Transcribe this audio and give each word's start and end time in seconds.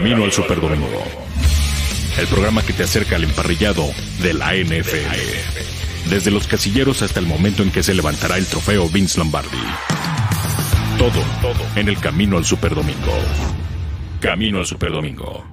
Camino 0.00 0.24
al 0.24 0.32
Superdomingo. 0.32 1.02
El 2.18 2.26
programa 2.28 2.62
que 2.62 2.72
te 2.72 2.84
acerca 2.84 3.16
al 3.16 3.24
emparrillado 3.24 3.84
de 4.22 4.32
la 4.32 4.54
NFL. 4.54 6.08
Desde 6.08 6.30
los 6.30 6.46
casilleros 6.46 7.02
hasta 7.02 7.20
el 7.20 7.26
momento 7.26 7.62
en 7.62 7.70
que 7.70 7.82
se 7.82 7.92
levantará 7.92 8.38
el 8.38 8.46
trofeo 8.46 8.88
Vince 8.88 9.18
Lombardi. 9.18 9.58
Todo, 10.96 11.20
todo 11.42 11.66
en 11.76 11.90
el 11.90 12.00
Camino 12.00 12.38
al 12.38 12.46
Superdomingo. 12.46 13.12
Camino 14.22 14.60
al 14.60 14.64
Superdomingo. 14.64 15.44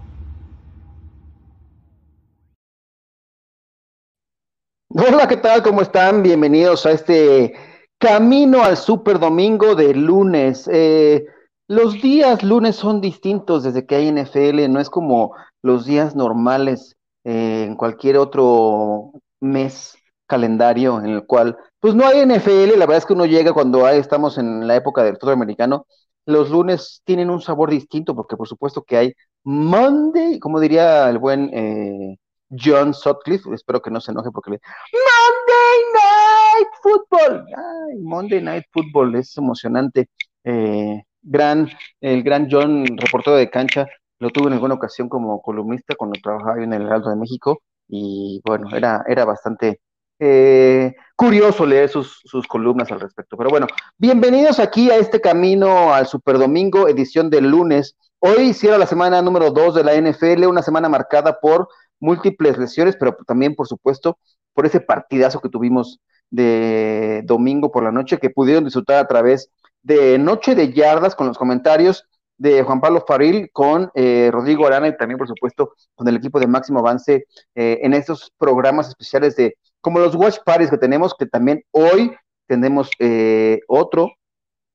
Hola, 4.87 5.27
¿qué 5.27 5.35
tal? 5.35 5.61
¿Cómo 5.61 5.81
están? 5.81 6.23
Bienvenidos 6.23 6.85
a 6.85 6.91
este 6.91 7.53
Camino 7.97 8.63
al 8.63 8.77
Superdomingo 8.77 9.75
de 9.75 9.93
lunes. 9.93 10.69
Eh, 10.71 11.25
los 11.67 12.01
días 12.01 12.43
lunes 12.43 12.75
son 12.75 13.01
distintos 13.01 13.63
desde 13.63 13.85
que 13.85 13.95
hay 13.95 14.07
NFL, 14.11 14.69
no 14.69 14.79
es 14.79 14.89
como 14.89 15.35
los 15.61 15.85
días 15.85 16.15
normales 16.15 16.95
eh, 17.23 17.65
en 17.67 17.75
cualquier 17.75 18.17
otro 18.17 19.11
mes 19.39 19.97
calendario 20.25 20.99
en 20.99 21.07
el 21.07 21.25
cual, 21.25 21.57
pues 21.79 21.93
no 21.95 22.05
hay 22.07 22.25
NFL, 22.25 22.77
la 22.77 22.85
verdad 22.85 22.97
es 22.97 23.05
que 23.05 23.13
uno 23.13 23.25
llega 23.25 23.53
cuando 23.53 23.87
estamos 23.87 24.37
en 24.37 24.67
la 24.67 24.75
época 24.75 25.03
del 25.03 25.17
todo 25.17 25.31
americano, 25.31 25.85
los 26.25 26.49
lunes 26.49 27.01
tienen 27.05 27.29
un 27.29 27.41
sabor 27.41 27.69
distinto 27.69 28.15
porque 28.15 28.35
por 28.35 28.47
supuesto 28.47 28.83
que 28.83 28.97
hay 28.97 29.13
Monday, 29.43 30.39
como 30.39 30.59
diría 30.59 31.09
el 31.09 31.17
buen 31.19 31.49
eh, 31.53 32.17
John 32.49 32.93
Sutcliffe, 32.93 33.53
espero 33.53 33.81
que 33.81 33.91
no 33.91 34.01
se 34.01 34.11
enoje 34.11 34.31
porque 34.31 34.51
le... 34.51 34.61
Monday 34.93 35.79
Night 35.93 36.69
Football, 36.81 37.45
ay, 37.55 37.97
Monday 37.99 38.41
Night 38.41 38.65
Football, 38.71 39.15
es 39.15 39.37
emocionante. 39.37 40.09
Eh, 40.43 41.03
gran, 41.27 41.69
el 42.01 42.23
gran 42.23 42.47
John, 42.49 42.85
reportero 42.97 43.35
de 43.35 43.49
cancha, 43.49 43.87
lo 44.19 44.29
tuve 44.29 44.47
en 44.47 44.53
alguna 44.53 44.75
ocasión 44.75 45.09
como 45.09 45.41
columnista 45.41 45.95
cuando 45.95 46.19
trabajaba 46.21 46.63
en 46.63 46.73
el 46.73 46.83
Heraldo 46.83 47.09
de 47.09 47.17
México 47.17 47.61
y 47.87 48.41
bueno, 48.45 48.67
era, 48.75 49.03
era 49.07 49.25
bastante 49.25 49.79
eh, 50.19 50.95
curioso 51.15 51.65
leer 51.65 51.89
sus, 51.89 52.21
sus, 52.23 52.47
columnas 52.47 52.91
al 52.91 52.99
respecto. 52.99 53.37
Pero 53.37 53.49
bueno, 53.49 53.67
bienvenidos 53.97 54.59
aquí 54.59 54.89
a 54.89 54.97
este 54.97 55.21
camino 55.21 55.93
al 55.93 56.07
Super 56.07 56.37
Domingo, 56.39 56.87
edición 56.87 57.29
del 57.29 57.49
lunes. 57.49 57.95
Hoy 58.19 58.53
cierra 58.53 58.79
la 58.79 58.87
semana 58.87 59.21
número 59.21 59.51
2 59.51 59.75
de 59.75 59.83
la 59.83 59.93
NFL, 59.93 60.47
una 60.47 60.63
semana 60.63 60.89
marcada 60.89 61.39
por 61.39 61.67
múltiples 61.99 62.57
lesiones, 62.57 62.95
pero 62.99 63.15
también, 63.27 63.53
por 63.53 63.67
supuesto, 63.67 64.17
por 64.57 64.65
ese 64.65 64.79
partidazo 64.79 65.39
que 65.39 65.49
tuvimos 65.49 65.99
de 66.31 67.21
domingo 67.25 67.71
por 67.71 67.83
la 67.83 67.91
noche, 67.91 68.17
que 68.17 68.31
pudieron 68.31 68.63
disfrutar 68.63 68.97
a 68.97 69.07
través 69.07 69.51
de 69.83 70.17
Noche 70.17 70.55
de 70.55 70.73
Yardas 70.73 71.13
con 71.13 71.27
los 71.27 71.37
comentarios 71.37 72.07
de 72.37 72.63
Juan 72.63 72.81
Pablo 72.81 73.05
Faril 73.07 73.51
con 73.53 73.91
eh, 73.93 74.31
Rodrigo 74.33 74.65
Arana 74.65 74.87
y 74.87 74.97
también, 74.97 75.19
por 75.19 75.27
supuesto, 75.27 75.73
con 75.93 76.07
el 76.07 76.15
equipo 76.15 76.39
de 76.39 76.47
Máximo 76.47 76.79
Avance 76.79 77.27
eh, 77.53 77.79
en 77.83 77.93
estos 77.93 78.33
programas 78.39 78.89
especiales 78.89 79.35
de, 79.35 79.59
como 79.79 79.99
los 79.99 80.15
Watch 80.15 80.37
Parties 80.43 80.71
que 80.71 80.79
tenemos, 80.79 81.13
que 81.13 81.27
también 81.27 81.63
hoy 81.69 82.15
tenemos 82.47 82.89
eh, 82.97 83.59
otro 83.67 84.09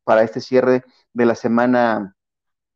para 0.04 0.22
este 0.22 0.40
cierre 0.40 0.84
de 1.12 1.26
la 1.26 1.34
semana 1.34 2.14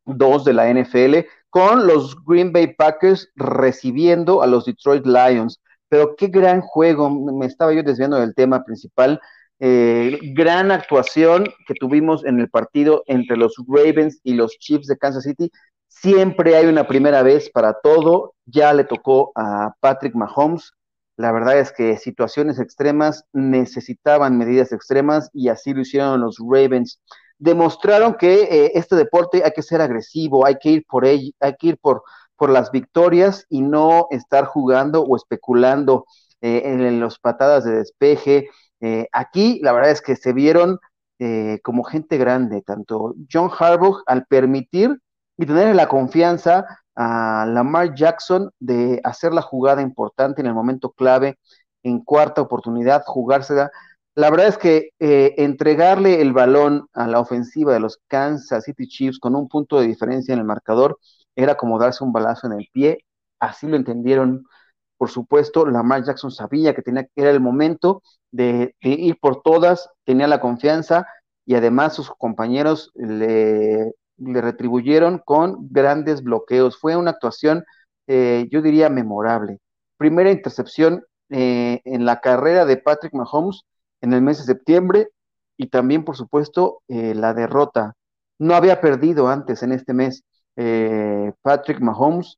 2 0.03 0.43
de 0.43 0.53
la 0.53 0.69
NFL, 0.69 1.19
con 1.49 1.87
los 1.87 2.21
Green 2.25 2.51
Bay 2.51 2.75
Packers 2.75 3.31
recibiendo 3.37 4.41
a 4.41 4.47
los 4.47 4.65
Detroit 4.65 5.05
Lions. 5.05 5.61
Pero 5.89 6.15
qué 6.15 6.27
gran 6.27 6.61
juego, 6.61 7.09
me 7.09 7.45
estaba 7.45 7.73
yo 7.73 7.83
desviando 7.83 8.19
del 8.19 8.35
tema 8.35 8.63
principal. 8.63 9.19
Eh, 9.59 10.19
gran 10.35 10.71
actuación 10.71 11.47
que 11.65 11.73
tuvimos 11.73 12.23
en 12.25 12.39
el 12.39 12.49
partido 12.49 13.03
entre 13.07 13.37
los 13.37 13.55
Ravens 13.67 14.19
y 14.23 14.33
los 14.33 14.57
Chiefs 14.59 14.87
de 14.87 14.97
Kansas 14.97 15.23
City. 15.23 15.51
Siempre 15.87 16.55
hay 16.55 16.67
una 16.67 16.87
primera 16.87 17.23
vez 17.23 17.49
para 17.49 17.73
todo. 17.81 18.35
Ya 18.45 18.73
le 18.73 18.83
tocó 18.83 19.31
a 19.35 19.73
Patrick 19.79 20.13
Mahomes. 20.15 20.73
La 21.15 21.31
verdad 21.31 21.57
es 21.57 21.71
que 21.71 21.97
situaciones 21.97 22.59
extremas 22.59 23.25
necesitaban 23.33 24.37
medidas 24.37 24.71
extremas 24.71 25.31
y 25.33 25.49
así 25.49 25.73
lo 25.73 25.81
hicieron 25.81 26.21
los 26.21 26.37
Ravens. 26.39 27.01
Demostraron 27.39 28.15
que 28.15 28.43
eh, 28.43 28.71
este 28.75 28.95
deporte 28.95 29.43
hay 29.43 29.51
que 29.51 29.63
ser 29.63 29.81
agresivo, 29.81 30.45
hay 30.45 30.57
que 30.61 30.69
ir 30.69 30.85
por 30.87 31.05
ello, 31.05 31.31
hay 31.39 31.55
que 31.55 31.67
ir 31.67 31.77
por, 31.79 32.03
por 32.37 32.49
las 32.49 32.71
victorias 32.71 33.45
y 33.49 33.61
no 33.61 34.07
estar 34.11 34.45
jugando 34.45 35.03
o 35.03 35.15
especulando 35.15 36.05
eh, 36.41 36.61
en 36.65 36.99
las 36.99 37.19
patadas 37.19 37.63
de 37.65 37.77
despeje, 37.77 38.49
eh, 38.79 39.07
aquí 39.11 39.59
la 39.63 39.71
verdad 39.71 39.91
es 39.91 40.01
que 40.01 40.15
se 40.15 40.33
vieron 40.33 40.79
eh, 41.19 41.59
como 41.63 41.83
gente 41.83 42.17
grande, 42.17 42.61
tanto 42.61 43.15
John 43.31 43.49
Harbaugh 43.57 44.03
al 44.05 44.25
permitir 44.27 44.99
y 45.35 45.45
tener 45.45 45.75
la 45.75 45.87
confianza 45.87 46.65
a 46.95 47.45
Lamar 47.47 47.95
Jackson 47.95 48.51
de 48.59 49.01
hacer 49.03 49.33
la 49.33 49.41
jugada 49.41 49.81
importante 49.81 50.41
en 50.41 50.47
el 50.47 50.53
momento 50.53 50.91
clave, 50.91 51.39
en 51.83 52.01
cuarta 52.03 52.41
oportunidad, 52.41 53.03
jugársela. 53.05 53.71
La 54.15 54.29
verdad 54.29 54.47
es 54.47 54.57
que 54.57 54.89
eh, 54.99 55.33
entregarle 55.37 56.21
el 56.21 56.33
balón 56.33 56.87
a 56.93 57.07
la 57.07 57.19
ofensiva 57.19 57.73
de 57.73 57.79
los 57.79 57.99
Kansas 58.07 58.65
City 58.65 58.87
Chiefs 58.87 59.19
con 59.19 59.35
un 59.35 59.47
punto 59.47 59.79
de 59.79 59.87
diferencia 59.87 60.33
en 60.33 60.39
el 60.39 60.45
marcador 60.45 60.99
era 61.37 61.55
como 61.55 61.79
darse 61.79 62.03
un 62.03 62.11
balazo 62.11 62.47
en 62.47 62.53
el 62.53 62.67
pie, 62.73 63.05
así 63.39 63.67
lo 63.67 63.77
entendieron 63.77 64.43
por 64.97 65.09
supuesto, 65.09 65.65
Lamar 65.65 66.03
Jackson 66.03 66.31
sabía 66.31 66.73
que 66.73 66.81
tenía, 66.81 67.07
era 67.15 67.29
el 67.29 67.39
momento 67.39 68.01
de, 68.31 68.75
ir 68.81 69.17
por 69.19 69.41
todas, 69.43 69.89
tenía 70.05 70.27
la 70.27 70.41
confianza 70.41 71.07
y 71.45 71.55
además 71.55 71.93
sus 71.93 72.09
compañeros 72.17 72.91
le, 72.95 73.93
retribuyeron 74.17 75.21
con 75.23 75.69
grandes 75.69 76.23
bloqueos. 76.23 76.77
Fue 76.79 76.95
una 76.97 77.11
actuación, 77.11 77.63
eh, 78.07 78.47
yo 78.51 78.61
diría, 78.61 78.89
memorable. 78.89 79.59
Primera 79.97 80.31
intercepción 80.31 81.05
eh, 81.29 81.81
en 81.85 82.05
la 82.05 82.19
carrera 82.19 82.65
de 82.65 82.77
Patrick 82.77 83.13
Mahomes 83.13 83.63
en 84.01 84.13
el 84.13 84.21
mes 84.21 84.39
de 84.39 84.45
septiembre 84.45 85.09
y 85.57 85.67
también, 85.67 86.03
por 86.03 86.17
supuesto, 86.17 86.81
eh, 86.87 87.13
la 87.15 87.33
derrota. 87.33 87.93
No 88.39 88.55
había 88.55 88.81
perdido 88.81 89.27
antes 89.27 89.63
en 89.63 89.71
este 89.71 89.93
mes 89.93 90.23
Patrick 91.41 91.79
Mahomes. 91.79 92.37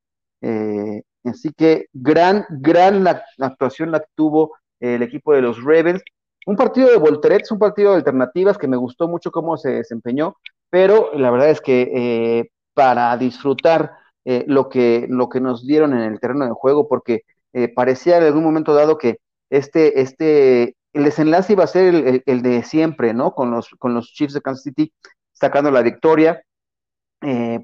Así 1.23 1.51
que 1.53 1.87
gran, 1.93 2.45
gran 2.49 3.03
la, 3.03 3.23
actuación 3.39 3.91
la 3.91 4.03
tuvo 4.15 4.55
el 4.79 5.01
equipo 5.01 5.33
de 5.33 5.41
los 5.41 5.63
Ravens. 5.63 6.01
Un 6.45 6.55
partido 6.55 6.89
de 6.89 6.97
volterettes, 6.97 7.51
un 7.51 7.59
partido 7.59 7.91
de 7.91 7.97
alternativas 7.97 8.57
que 8.57 8.67
me 8.67 8.77
gustó 8.77 9.07
mucho 9.07 9.31
cómo 9.31 9.57
se 9.57 9.69
desempeñó, 9.71 10.35
pero 10.69 11.11
la 11.13 11.31
verdad 11.31 11.49
es 11.49 11.61
que 11.61 11.91
eh, 11.93 12.49
para 12.73 13.15
disfrutar 13.17 13.91
eh, 14.25 14.45
lo, 14.47 14.69
que, 14.69 15.05
lo 15.09 15.29
que 15.29 15.41
nos 15.41 15.65
dieron 15.65 15.93
en 15.93 16.01
el 16.01 16.19
terreno 16.19 16.45
de 16.45 16.51
juego, 16.51 16.87
porque 16.87 17.23
eh, 17.53 17.67
parecía 17.67 18.17
en 18.17 18.23
algún 18.23 18.43
momento 18.43 18.73
dado 18.73 18.97
que 18.97 19.17
este, 19.49 20.01
este, 20.01 20.75
el 20.93 21.03
desenlace 21.03 21.53
iba 21.53 21.63
a 21.65 21.67
ser 21.67 21.93
el, 21.93 22.23
el, 22.25 22.41
de 22.41 22.63
siempre, 22.63 23.13
¿no? 23.13 23.33
Con 23.33 23.51
los, 23.51 23.69
con 23.77 23.93
los 23.93 24.07
Chiefs 24.13 24.33
de 24.33 24.41
Kansas 24.41 24.63
City 24.63 24.93
sacando 25.33 25.71
la 25.71 25.81
victoria, 25.81 26.41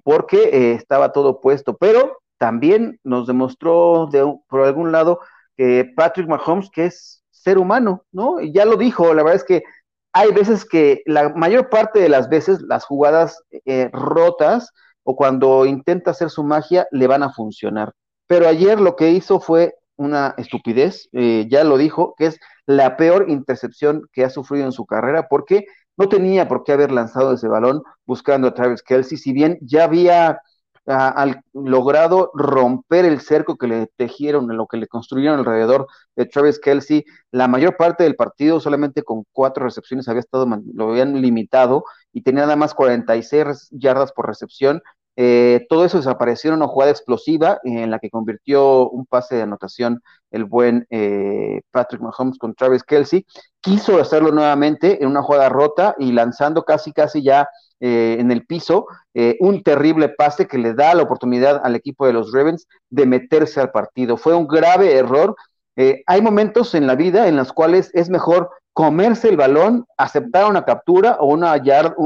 porque 0.04 0.74
estaba 0.74 1.12
todo 1.12 1.40
puesto, 1.40 1.78
pero 1.78 2.18
también 2.38 3.00
nos 3.04 3.28
demostró 3.28 4.08
de, 4.12 4.38
por 4.48 4.62
algún 4.62 4.92
lado 4.92 5.20
que 5.56 5.92
Patrick 5.96 6.28
Mahomes, 6.28 6.70
que 6.70 6.86
es 6.86 7.24
ser 7.30 7.58
humano, 7.58 8.04
¿no? 8.12 8.42
Ya 8.42 8.66
lo 8.66 8.76
dijo, 8.76 9.14
la 9.14 9.24
verdad 9.24 9.36
es 9.36 9.44
que 9.44 9.64
hay 10.14 10.32
veces 10.32 10.66
que 10.66 11.04
la 11.06 11.30
mayor 11.30 11.70
parte 11.70 12.00
de 12.00 12.10
las 12.10 12.30
veces 12.30 12.62
las 12.62 12.86
jugadas 12.86 13.44
eh, 13.66 13.90
rotas 13.92 14.72
o 15.04 15.16
cuando 15.16 15.66
intenta 15.66 16.12
hacer 16.12 16.30
su 16.30 16.44
magia 16.44 16.88
le 16.92 17.08
van 17.08 17.22
a 17.22 17.32
funcionar. 17.32 17.94
Pero 18.26 18.48
ayer 18.48 18.80
lo 18.80 18.96
que 18.96 19.12
hizo 19.12 19.40
fue 19.40 19.76
una 19.98 20.34
estupidez, 20.38 21.10
eh, 21.12 21.48
ya 21.50 21.64
lo 21.64 21.78
dijo, 21.78 22.16
que 22.18 22.28
es 22.28 22.40
la 22.66 22.98
peor 22.98 23.30
intercepción 23.30 24.10
que 24.12 24.24
ha 24.24 24.30
sufrido 24.30 24.66
en 24.66 24.72
su 24.72 24.86
carrera 24.86 25.28
porque 25.30 25.66
no 25.98 26.10
tenía 26.10 26.48
por 26.48 26.64
qué 26.64 26.74
haber 26.74 26.92
lanzado 26.92 27.34
ese 27.34 27.48
balón 27.48 27.84
buscando 28.06 28.48
a 28.48 28.54
Travis 28.54 28.84
Kelsey, 28.84 29.18
si 29.18 29.34
bien 29.34 29.58
ya 29.62 29.86
había 29.86 30.40
ha, 30.88 31.42
logrado 31.54 32.32
romper 32.34 33.06
el 33.06 33.20
cerco 33.22 33.58
que 33.58 33.68
le 33.68 33.88
tejieron, 33.96 34.48
lo 34.56 34.68
que 34.68 34.78
le 34.78 34.88
construyeron 34.88 35.40
alrededor 35.40 35.88
de 36.16 36.26
Travis 36.26 36.60
Kelsey. 36.60 37.06
La 37.32 37.48
mayor 37.48 37.78
parte 37.78 38.04
del 38.04 38.16
partido, 38.16 38.60
solamente 38.60 39.04
con 39.04 39.24
cuatro 39.32 39.64
recepciones, 39.66 40.08
había 40.08 40.20
estado, 40.22 40.48
lo 40.74 40.92
habían 40.92 41.22
limitado 41.22 41.86
y 42.14 42.22
tenía 42.22 42.44
nada 42.44 42.56
más 42.56 42.74
46 42.74 43.70
yardas 43.72 44.12
por 44.12 44.28
recepción. 44.28 44.82
Eh, 45.18 45.66
todo 45.70 45.86
eso 45.86 45.98
desapareció 45.98 46.50
en 46.50 46.58
una 46.58 46.68
jugada 46.68 46.92
explosiva 46.92 47.60
en 47.64 47.90
la 47.90 48.00
que 48.00 48.10
convirtió 48.10 48.90
un 48.90 49.06
pase 49.06 49.36
de 49.36 49.44
anotación 49.44 50.02
el 50.32 50.44
buen 50.44 50.86
eh, 50.90 51.62
Patrick 51.72 52.02
Mahomes 52.02 52.38
con 52.38 52.54
Travis 52.54 52.84
Kelsey. 52.84 53.26
Quiso 53.62 54.00
hacerlo 54.00 54.32
nuevamente 54.32 55.02
en 55.02 55.10
una 55.10 55.22
jugada 55.22 55.50
rota 55.50 55.96
y 55.98 56.12
lanzando 56.12 56.64
casi, 56.64 56.92
casi 56.92 57.24
ya 57.24 57.48
eh, 57.82 58.18
en 58.20 58.32
el 58.32 58.46
piso, 58.46 58.88
eh, 59.14 59.36
un 59.42 59.62
terrible 59.62 60.10
pase 60.10 60.48
que 60.48 60.58
le 60.58 60.74
da 60.74 60.94
la 60.94 61.04
oportunidad 61.04 61.62
al 61.64 61.76
equipo 61.76 62.08
de 62.08 62.14
los 62.14 62.32
Ravens 62.32 62.68
de 62.90 63.06
meterse 63.06 63.60
al 63.60 63.72
partido. 63.72 64.18
Fue 64.18 64.34
un 64.34 64.48
grave 64.48 64.96
error. 64.96 65.36
Eh, 65.76 66.02
hay 66.08 66.22
momentos 66.22 66.74
en 66.74 66.88
la 66.88 66.96
vida 66.96 67.28
en 67.28 67.36
los 67.36 67.52
cuales 67.52 67.92
es 67.94 68.10
mejor 68.10 68.50
comerse 68.72 69.30
el 69.30 69.38
balón, 69.38 69.86
aceptar 69.98 70.50
una 70.50 70.64
captura 70.64 71.18
o 71.20 71.28
una, 71.28 71.62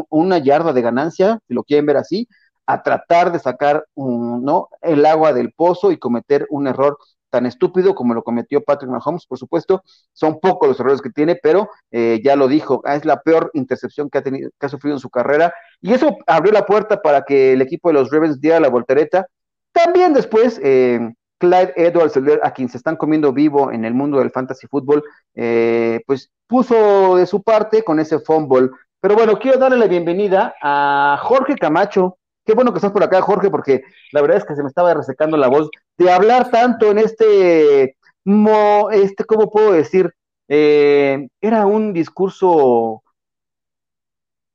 una 0.09 0.37
yarda 0.39 0.73
de 0.73 0.81
ganancia, 0.81 1.39
si 1.47 1.53
lo 1.53 1.63
quieren 1.63 1.85
ver 1.85 1.97
así, 1.97 2.27
a 2.69 2.83
tratar 2.83 3.31
de 3.31 3.39
sacar 3.39 3.83
¿no? 3.95 4.69
el 4.81 5.03
agua 5.07 5.33
del 5.33 5.51
pozo 5.53 5.91
y 5.91 5.97
cometer 5.97 6.45
un 6.51 6.67
error 6.67 6.99
tan 7.31 7.47
estúpido 7.47 7.95
como 7.95 8.13
lo 8.13 8.23
cometió 8.23 8.63
Patrick 8.63 8.91
Mahomes, 8.91 9.25
por 9.25 9.39
supuesto, 9.39 9.83
son 10.13 10.39
pocos 10.39 10.69
los 10.69 10.79
errores 10.79 11.01
que 11.01 11.09
tiene, 11.09 11.35
pero 11.35 11.67
eh, 11.89 12.21
ya 12.23 12.35
lo 12.35 12.47
dijo, 12.47 12.83
es 12.85 13.05
la 13.05 13.21
peor 13.21 13.49
intercepción 13.55 14.09
que 14.09 14.19
ha, 14.19 14.21
tenido, 14.21 14.51
que 14.59 14.65
ha 14.67 14.69
sufrido 14.69 14.95
en 14.95 14.99
su 14.99 15.09
carrera, 15.09 15.51
y 15.81 15.93
eso 15.93 16.15
abrió 16.27 16.51
la 16.53 16.67
puerta 16.67 17.01
para 17.01 17.23
que 17.23 17.53
el 17.53 17.61
equipo 17.63 17.89
de 17.89 17.93
los 17.93 18.11
Ravens 18.11 18.39
diera 18.39 18.59
la 18.59 18.69
voltereta. 18.69 19.25
También 19.71 20.13
después, 20.13 20.59
eh, 20.63 20.99
Clyde 21.39 21.73
Edwards, 21.75 22.19
a 22.43 22.51
quien 22.51 22.69
se 22.69 22.77
están 22.77 22.97
comiendo 22.97 23.33
vivo 23.33 23.71
en 23.71 23.83
el 23.83 23.95
mundo 23.95 24.19
del 24.19 24.31
fantasy 24.31 24.67
fútbol, 24.67 25.03
eh, 25.33 26.01
pues 26.05 26.29
puso 26.45 27.15
de 27.15 27.25
su 27.25 27.41
parte 27.41 27.83
con 27.83 27.99
ese 27.99 28.19
fumble. 28.19 28.69
Pero 29.01 29.15
bueno, 29.15 29.39
quiero 29.39 29.57
darle 29.57 29.77
la 29.77 29.87
bienvenida 29.87 30.53
a 30.61 31.17
Jorge 31.21 31.55
Camacho, 31.55 32.18
Qué 32.49 32.55
bueno 32.55 32.71
que 32.71 32.79
estás 32.79 32.91
por 32.91 33.03
acá, 33.03 33.21
Jorge, 33.21 33.51
porque 33.51 33.83
la 34.11 34.23
verdad 34.23 34.37
es 34.37 34.43
que 34.43 34.55
se 34.55 34.63
me 34.63 34.69
estaba 34.69 34.91
resecando 34.95 35.37
la 35.37 35.49
voz 35.49 35.69
de 35.99 36.11
hablar 36.11 36.49
tanto 36.49 36.89
en 36.89 36.97
este, 36.97 37.95
mo, 38.25 38.89
este 38.89 39.23
¿cómo 39.23 39.51
puedo 39.51 39.73
decir? 39.73 40.11
Eh, 40.47 41.27
era 41.39 41.67
un 41.67 41.93
discurso. 41.93 43.03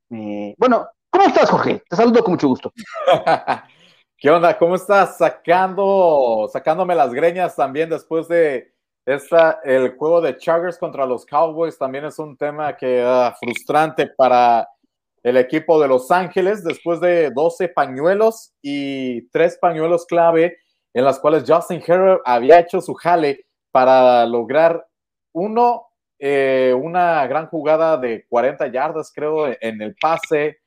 Eh, 0.09 0.55
bueno, 0.57 0.89
¿cómo 1.09 1.23
estás, 1.23 1.49
Jorge? 1.49 1.83
Te 1.89 1.95
saludo 1.95 2.21
con 2.21 2.33
mucho 2.33 2.49
gusto. 2.49 2.73
¿Qué 4.17 4.29
onda? 4.29 4.57
¿Cómo 4.57 4.75
estás? 4.75 5.17
Sacando, 5.17 6.49
sacándome 6.51 6.95
las 6.95 7.13
greñas 7.13 7.55
también 7.55 7.89
después 7.89 8.27
de 8.27 8.73
esta, 9.05 9.61
el 9.63 9.95
juego 9.95 10.19
de 10.19 10.35
Chargers 10.35 10.77
contra 10.77 11.05
los 11.05 11.25
Cowboys 11.25 11.77
también 11.77 12.03
es 12.03 12.19
un 12.19 12.35
tema 12.35 12.75
que 12.75 13.05
uh, 13.05 13.33
frustrante 13.39 14.07
para 14.07 14.67
el 15.25 15.37
equipo 15.37 15.81
de 15.81 15.87
Los 15.87 16.11
Ángeles 16.11 16.63
después 16.63 16.99
de 16.99 17.31
12 17.31 17.69
pañuelos 17.69 18.53
y 18.61 19.27
tres 19.29 19.57
pañuelos 19.59 20.05
clave 20.05 20.59
en 20.93 21.03
las 21.03 21.17
cuales 21.17 21.45
Justin 21.47 21.81
Herbert 21.85 22.21
había 22.25 22.59
hecho 22.59 22.79
su 22.79 22.93
jale 22.93 23.47
para 23.71 24.27
lograr 24.27 24.85
uno, 25.33 25.87
eh, 26.19 26.75
una 26.79 27.25
gran 27.25 27.47
jugada 27.47 27.97
de 27.97 28.27
40 28.29 28.67
yardas, 28.67 29.11
creo, 29.11 29.47
en 29.47 29.81
el 29.81 29.95
pase, 29.99 30.59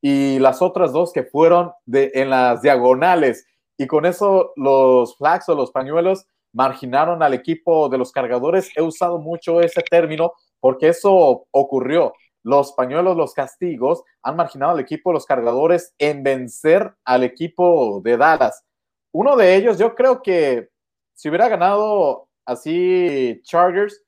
y 0.00 0.38
las 0.38 0.62
otras 0.62 0.94
dos 0.94 1.12
que 1.12 1.24
fueron 1.24 1.72
en 1.86 2.30
las 2.30 2.62
diagonales. 2.62 3.46
Y 3.76 3.86
con 3.86 4.06
eso 4.06 4.54
los 4.56 5.14
flags 5.18 5.46
o 5.50 5.54
los 5.54 5.72
pañuelos 5.72 6.26
marginaron 6.54 7.22
al 7.22 7.34
equipo 7.34 7.90
de 7.90 7.98
los 7.98 8.12
cargadores. 8.12 8.70
He 8.76 8.80
usado 8.80 9.18
mucho 9.18 9.60
ese 9.60 9.82
término 9.82 10.32
porque 10.58 10.88
eso 10.88 11.46
ocurrió 11.50 12.14
los 12.46 12.74
pañuelos, 12.74 13.16
los 13.16 13.34
castigos, 13.34 14.04
han 14.22 14.36
marginado 14.36 14.70
al 14.70 14.78
equipo 14.78 15.10
de 15.10 15.14
los 15.14 15.26
cargadores 15.26 15.92
en 15.98 16.22
vencer 16.22 16.94
al 17.04 17.24
equipo 17.24 18.00
de 18.04 18.16
Dallas. 18.16 18.64
Uno 19.12 19.34
de 19.34 19.56
ellos, 19.56 19.78
yo 19.78 19.96
creo 19.96 20.22
que 20.22 20.68
si 21.12 21.28
hubiera 21.28 21.48
ganado 21.48 22.28
así 22.44 23.40
Chargers, 23.42 24.00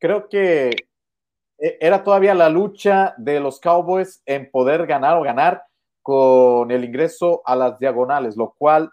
creo 0.00 0.28
que 0.28 0.70
e, 1.56 1.78
era 1.80 2.02
todavía 2.02 2.34
la 2.34 2.48
lucha 2.48 3.14
de 3.16 3.38
los 3.38 3.60
Cowboys 3.60 4.20
en 4.26 4.50
poder 4.50 4.88
ganar 4.88 5.16
o 5.16 5.22
ganar 5.22 5.62
con 6.02 6.72
el 6.72 6.82
ingreso 6.82 7.42
a 7.46 7.54
las 7.54 7.78
diagonales, 7.78 8.36
lo 8.36 8.56
cual 8.58 8.90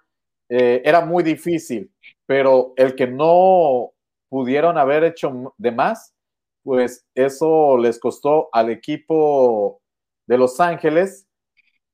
eh, 0.48 0.84
era 0.86 1.04
muy 1.04 1.24
difícil, 1.24 1.92
pero 2.28 2.74
el 2.76 2.94
que 2.94 3.08
no 3.08 3.94
pudieron 4.30 4.78
haber 4.78 5.06
hecho 5.06 5.56
de 5.58 5.72
más 5.72 6.14
pues 6.64 7.06
eso 7.16 7.78
les 7.78 8.00
costó 8.00 8.50
al 8.52 8.70
equipo 8.70 9.82
de 10.28 10.38
Los 10.38 10.60
Ángeles 10.60 11.28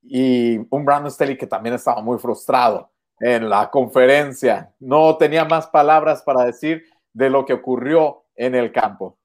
y 0.02 0.58
un 0.70 0.86
Brandon 0.86 1.12
Staley 1.12 1.38
que 1.38 1.48
también 1.48 1.76
estaba 1.76 2.02
muy 2.02 2.18
frustrado 2.18 2.92
en 3.20 3.50
la 3.50 3.70
conferencia. 3.70 4.74
No 4.80 5.18
tenía 5.18 5.46
más 5.46 5.68
palabras 5.68 6.22
para 6.24 6.46
decir 6.46 6.84
de 7.14 7.30
lo 7.30 7.46
que 7.46 7.54
ocurrió 7.54 8.24
en 8.36 8.56
el 8.56 8.72
campo. 8.72 9.18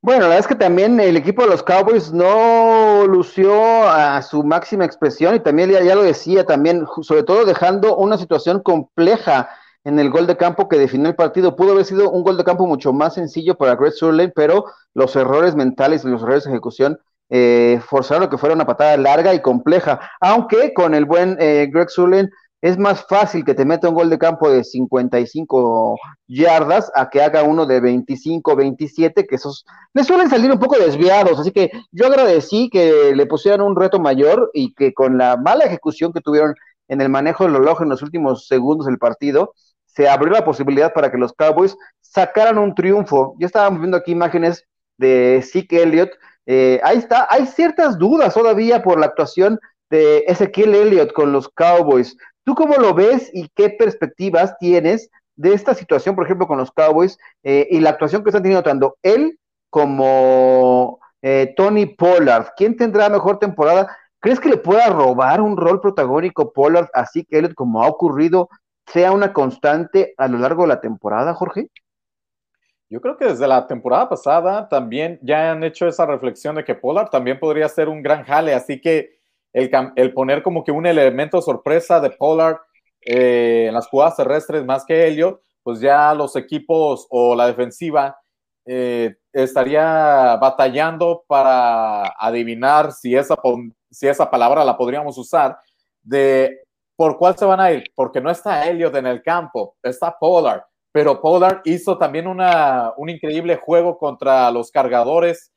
Bueno, 0.00 0.22
la 0.22 0.28
verdad 0.28 0.40
es 0.40 0.46
que 0.46 0.54
también 0.54 1.00
el 1.00 1.16
equipo 1.16 1.42
de 1.42 1.48
los 1.48 1.64
Cowboys 1.64 2.12
no 2.12 3.04
lució 3.08 3.88
a 3.88 4.22
su 4.22 4.44
máxima 4.44 4.84
expresión 4.84 5.34
y 5.34 5.40
también 5.40 5.70
ya, 5.70 5.82
ya 5.82 5.96
lo 5.96 6.02
decía 6.02 6.44
también, 6.44 6.86
sobre 7.02 7.24
todo 7.24 7.44
dejando 7.44 7.96
una 7.96 8.16
situación 8.16 8.62
compleja 8.62 9.50
en 9.84 9.98
el 9.98 10.10
gol 10.10 10.26
de 10.26 10.36
campo 10.36 10.68
que 10.68 10.78
definió 10.78 11.08
el 11.08 11.14
partido. 11.14 11.56
Pudo 11.56 11.72
haber 11.72 11.84
sido 11.84 12.10
un 12.10 12.22
gol 12.22 12.36
de 12.36 12.44
campo 12.44 12.66
mucho 12.66 12.92
más 12.92 13.14
sencillo 13.14 13.56
para 13.56 13.76
Greg 13.76 13.92
Surlane, 13.92 14.32
pero 14.34 14.64
los 14.94 15.16
errores 15.16 15.54
mentales 15.54 16.04
y 16.04 16.08
los 16.08 16.22
errores 16.22 16.44
de 16.44 16.50
ejecución 16.50 16.98
eh, 17.30 17.80
forzaron 17.86 18.28
que 18.28 18.38
fuera 18.38 18.54
una 18.54 18.66
patada 18.66 18.96
larga 18.96 19.34
y 19.34 19.42
compleja. 19.42 20.00
Aunque 20.20 20.72
con 20.74 20.94
el 20.94 21.04
buen 21.04 21.36
eh, 21.40 21.68
Greg 21.72 21.90
Surlane 21.90 22.30
es 22.60 22.76
más 22.76 23.06
fácil 23.06 23.44
que 23.44 23.54
te 23.54 23.64
meta 23.64 23.88
un 23.88 23.94
gol 23.94 24.10
de 24.10 24.18
campo 24.18 24.50
de 24.50 24.64
55 24.64 25.96
yardas 26.26 26.90
a 26.94 27.08
que 27.08 27.22
haga 27.22 27.44
uno 27.44 27.66
de 27.66 27.80
25, 27.80 28.56
27, 28.56 29.26
que 29.26 29.36
esos 29.36 29.64
le 29.94 30.02
suelen 30.02 30.28
salir 30.28 30.50
un 30.50 30.58
poco 30.58 30.76
desviados. 30.76 31.38
Así 31.38 31.52
que 31.52 31.70
yo 31.92 32.06
agradecí 32.06 32.68
que 32.68 33.14
le 33.14 33.26
pusieran 33.26 33.60
un 33.60 33.76
reto 33.76 34.00
mayor 34.00 34.50
y 34.54 34.74
que 34.74 34.92
con 34.92 35.18
la 35.18 35.36
mala 35.36 35.64
ejecución 35.64 36.12
que 36.12 36.20
tuvieron 36.20 36.54
en 36.88 37.00
el 37.00 37.08
manejo 37.08 37.44
del 37.44 37.54
reloj 37.54 37.82
en 37.82 37.90
los 37.90 38.02
últimos 38.02 38.48
segundos 38.48 38.86
del 38.86 38.98
partido, 38.98 39.54
se 39.88 40.08
abrió 40.08 40.32
la 40.32 40.44
posibilidad 40.44 40.92
para 40.92 41.10
que 41.10 41.18
los 41.18 41.32
Cowboys 41.32 41.76
sacaran 42.00 42.58
un 42.58 42.74
triunfo. 42.74 43.34
Ya 43.38 43.46
estábamos 43.46 43.80
viendo 43.80 43.96
aquí 43.96 44.12
imágenes 44.12 44.64
de 44.96 45.42
Zeke 45.42 45.82
Elliott. 45.82 46.10
Eh, 46.46 46.80
ahí 46.82 46.98
está, 46.98 47.26
hay 47.30 47.46
ciertas 47.46 47.98
dudas 47.98 48.34
todavía 48.34 48.82
por 48.82 48.98
la 48.98 49.06
actuación 49.06 49.58
de 49.90 50.24
Ezequiel 50.26 50.74
Elliott 50.74 51.12
con 51.12 51.32
los 51.32 51.48
Cowboys. 51.48 52.16
¿Tú 52.44 52.54
cómo 52.54 52.76
lo 52.76 52.94
ves 52.94 53.30
y 53.32 53.48
qué 53.54 53.70
perspectivas 53.70 54.56
tienes 54.58 55.10
de 55.36 55.52
esta 55.52 55.74
situación, 55.74 56.14
por 56.14 56.24
ejemplo, 56.24 56.46
con 56.46 56.58
los 56.58 56.72
Cowboys 56.72 57.18
eh, 57.42 57.66
y 57.70 57.80
la 57.80 57.90
actuación 57.90 58.22
que 58.22 58.30
están 58.30 58.42
teniendo 58.42 58.62
tanto 58.62 58.96
él 59.02 59.38
como 59.70 60.98
eh, 61.22 61.52
Tony 61.56 61.86
Pollard? 61.86 62.48
¿Quién 62.56 62.76
tendrá 62.76 63.08
mejor 63.08 63.38
temporada? 63.38 63.96
¿Crees 64.20 64.40
que 64.40 64.48
le 64.48 64.56
pueda 64.56 64.88
robar 64.88 65.40
un 65.40 65.56
rol 65.56 65.80
protagónico 65.80 66.52
Pollard 66.52 66.88
así 66.92 67.24
que 67.24 67.38
Elliott 67.38 67.54
como 67.54 67.82
ha 67.82 67.88
ocurrido 67.88 68.48
sea 68.92 69.12
una 69.12 69.32
constante 69.32 70.14
a 70.16 70.28
lo 70.28 70.38
largo 70.38 70.62
de 70.62 70.68
la 70.68 70.80
temporada, 70.80 71.34
Jorge? 71.34 71.68
Yo 72.90 73.00
creo 73.00 73.16
que 73.16 73.26
desde 73.26 73.46
la 73.46 73.66
temporada 73.66 74.08
pasada 74.08 74.68
también 74.68 75.18
ya 75.22 75.50
han 75.50 75.62
hecho 75.62 75.86
esa 75.86 76.06
reflexión 76.06 76.56
de 76.56 76.64
que 76.64 76.74
Pollard 76.74 77.10
también 77.10 77.38
podría 77.38 77.68
ser 77.68 77.88
un 77.88 78.02
gran 78.02 78.24
jale, 78.24 78.54
así 78.54 78.80
que 78.80 79.18
el, 79.52 80.12
poner 80.14 80.42
como 80.42 80.64
que 80.64 80.72
un 80.72 80.86
elemento 80.86 81.42
sorpresa 81.42 82.00
de 82.00 82.10
Pollard 82.10 82.56
eh, 83.02 83.66
en 83.68 83.74
las 83.74 83.88
jugadas 83.88 84.16
terrestres 84.16 84.64
más 84.64 84.84
que 84.86 85.06
Elliot, 85.06 85.40
pues 85.62 85.80
ya 85.80 86.14
los 86.14 86.34
equipos 86.36 87.06
o 87.10 87.34
la 87.34 87.46
defensiva 87.46 88.16
eh, 88.64 89.16
estaría 89.32 90.36
batallando 90.36 91.24
para 91.26 92.14
adivinar 92.18 92.92
si 92.92 93.14
esa, 93.14 93.36
si 93.90 94.08
esa 94.08 94.30
palabra 94.30 94.64
la 94.64 94.76
podríamos 94.76 95.18
usar, 95.18 95.58
de 96.02 96.67
¿Por 96.98 97.16
cuál 97.16 97.38
se 97.38 97.44
van 97.44 97.60
a 97.60 97.70
ir? 97.70 97.84
Porque 97.94 98.20
no 98.20 98.28
está 98.28 98.68
Elliot 98.68 98.92
en 98.96 99.06
el 99.06 99.22
campo, 99.22 99.76
está 99.84 100.18
Pollard. 100.18 100.62
Pero 100.90 101.20
Pollard 101.20 101.60
hizo 101.64 101.96
también 101.96 102.26
una, 102.26 102.92
un 102.96 103.08
increíble 103.08 103.54
juego 103.54 103.96
contra 103.96 104.50
los 104.50 104.72
cargadores 104.72 105.52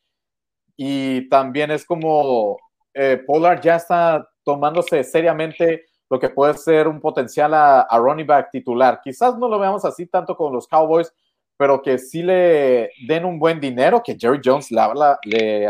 y 0.78 1.28
también 1.30 1.72
es 1.72 1.84
como 1.84 2.60
eh, 2.94 3.24
Pollard 3.26 3.60
ya 3.60 3.78
está 3.78 4.30
tomándose 4.44 5.04
seriamente 5.04 5.86
lo 6.12 6.20
que 6.20 6.30
puede 6.30 6.54
ser 6.54 6.88
un 6.88 7.02
potencial 7.02 7.56
a, 7.56 7.82
a 7.82 7.98
running 7.98 8.28
back 8.28 8.52
titular. 8.52 9.02
Quizás 9.04 9.36
no 9.40 9.50
lo 9.50 9.58
veamos 9.58 9.84
así 9.84 10.06
tanto 10.06 10.38
con 10.38 10.54
los 10.54 10.68
Cowboys, 10.68 11.12
pero 11.58 11.82
que 11.82 11.98
sí 11.98 12.22
le 12.22 12.92
den 13.08 13.26
un 13.26 13.40
buen 13.40 13.60
dinero, 13.60 14.04
que 14.04 14.16
Jerry 14.16 14.42
Jones 14.46 14.70
le, 14.70 14.80
le, 15.24 15.68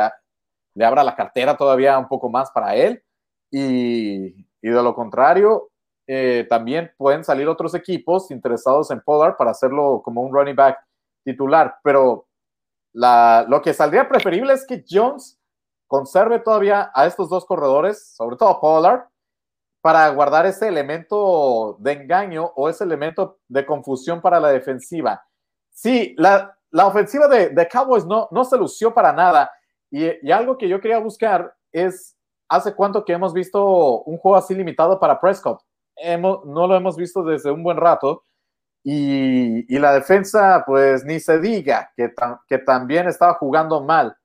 le 0.73 0.85
abra 0.85 1.01
la 1.01 1.15
cartera 1.15 1.55
todavía 1.55 1.97
un 1.97 2.09
poco 2.09 2.29
más 2.29 2.51
para 2.51 2.75
él. 2.75 3.01
Y, 3.49 4.50
y 4.61 4.69
de 4.69 4.83
lo 4.83 4.93
contrario, 4.93 5.69
eh, 6.07 6.45
también 6.49 6.91
pueden 6.97 7.23
salir 7.23 7.47
otros 7.47 7.73
equipos 7.73 8.31
interesados 8.31 8.91
en 8.91 9.01
Pollard 9.01 9.37
para 9.37 9.51
hacerlo 9.51 10.01
como 10.03 10.21
un 10.21 10.33
running 10.33 10.55
back 10.55 10.77
titular. 11.23 11.75
Pero 11.83 12.27
lo 12.93 13.61
que 13.61 13.73
saldría 13.73 14.09
preferible 14.09 14.53
es 14.53 14.65
que 14.65 14.83
Jones 14.87 15.39
conserve 15.87 16.39
todavía 16.39 16.91
a 16.93 17.05
estos 17.05 17.29
dos 17.29 17.45
corredores, 17.45 18.13
sobre 18.15 18.35
todo 18.35 18.59
Pollard, 18.59 19.05
para 19.81 20.07
guardar 20.09 20.45
ese 20.45 20.67
elemento 20.67 21.75
de 21.79 21.93
engaño 21.93 22.51
o 22.55 22.69
ese 22.69 22.83
elemento 22.83 23.39
de 23.47 23.65
confusión 23.65 24.21
para 24.21 24.39
la 24.39 24.49
defensiva. 24.49 25.23
Sí, 25.71 26.15
la, 26.17 26.55
ofensiva 26.85 27.27
de, 27.27 27.67
Cowboys 27.67 28.05
no, 28.05 28.27
no 28.31 28.43
se 28.43 28.57
lució 28.57 28.93
para 28.93 29.11
nada. 29.11 29.51
Y, 29.89 30.05
y, 30.25 30.31
algo 30.31 30.57
que 30.57 30.69
yo 30.69 30.79
quería 30.79 30.99
buscar 30.99 31.53
es 31.71 32.15
¿hace 32.51 32.75
cuánto 32.75 33.05
que 33.05 33.13
hemos 33.13 33.33
visto 33.33 34.03
un 34.03 34.17
juego 34.17 34.35
así 34.35 34.53
limitado 34.53 34.99
para 34.99 35.19
Prescott? 35.19 35.61
Hemos, 35.95 36.45
no 36.45 36.67
lo 36.67 36.75
hemos 36.75 36.97
visto 36.97 37.23
desde 37.23 37.49
un 37.49 37.63
buen 37.63 37.77
rato. 37.77 38.25
Y, 38.83 39.77
la 39.77 39.93
defensa, 39.93 40.63
pues 40.65 41.05
ni 41.05 41.19
se 41.19 41.39
diga, 41.39 41.91
que, 41.95 42.13
que 42.47 42.57
también 42.57 43.07
estaba 43.07 43.35
jugando 43.35 43.81
mal. 43.83 44.15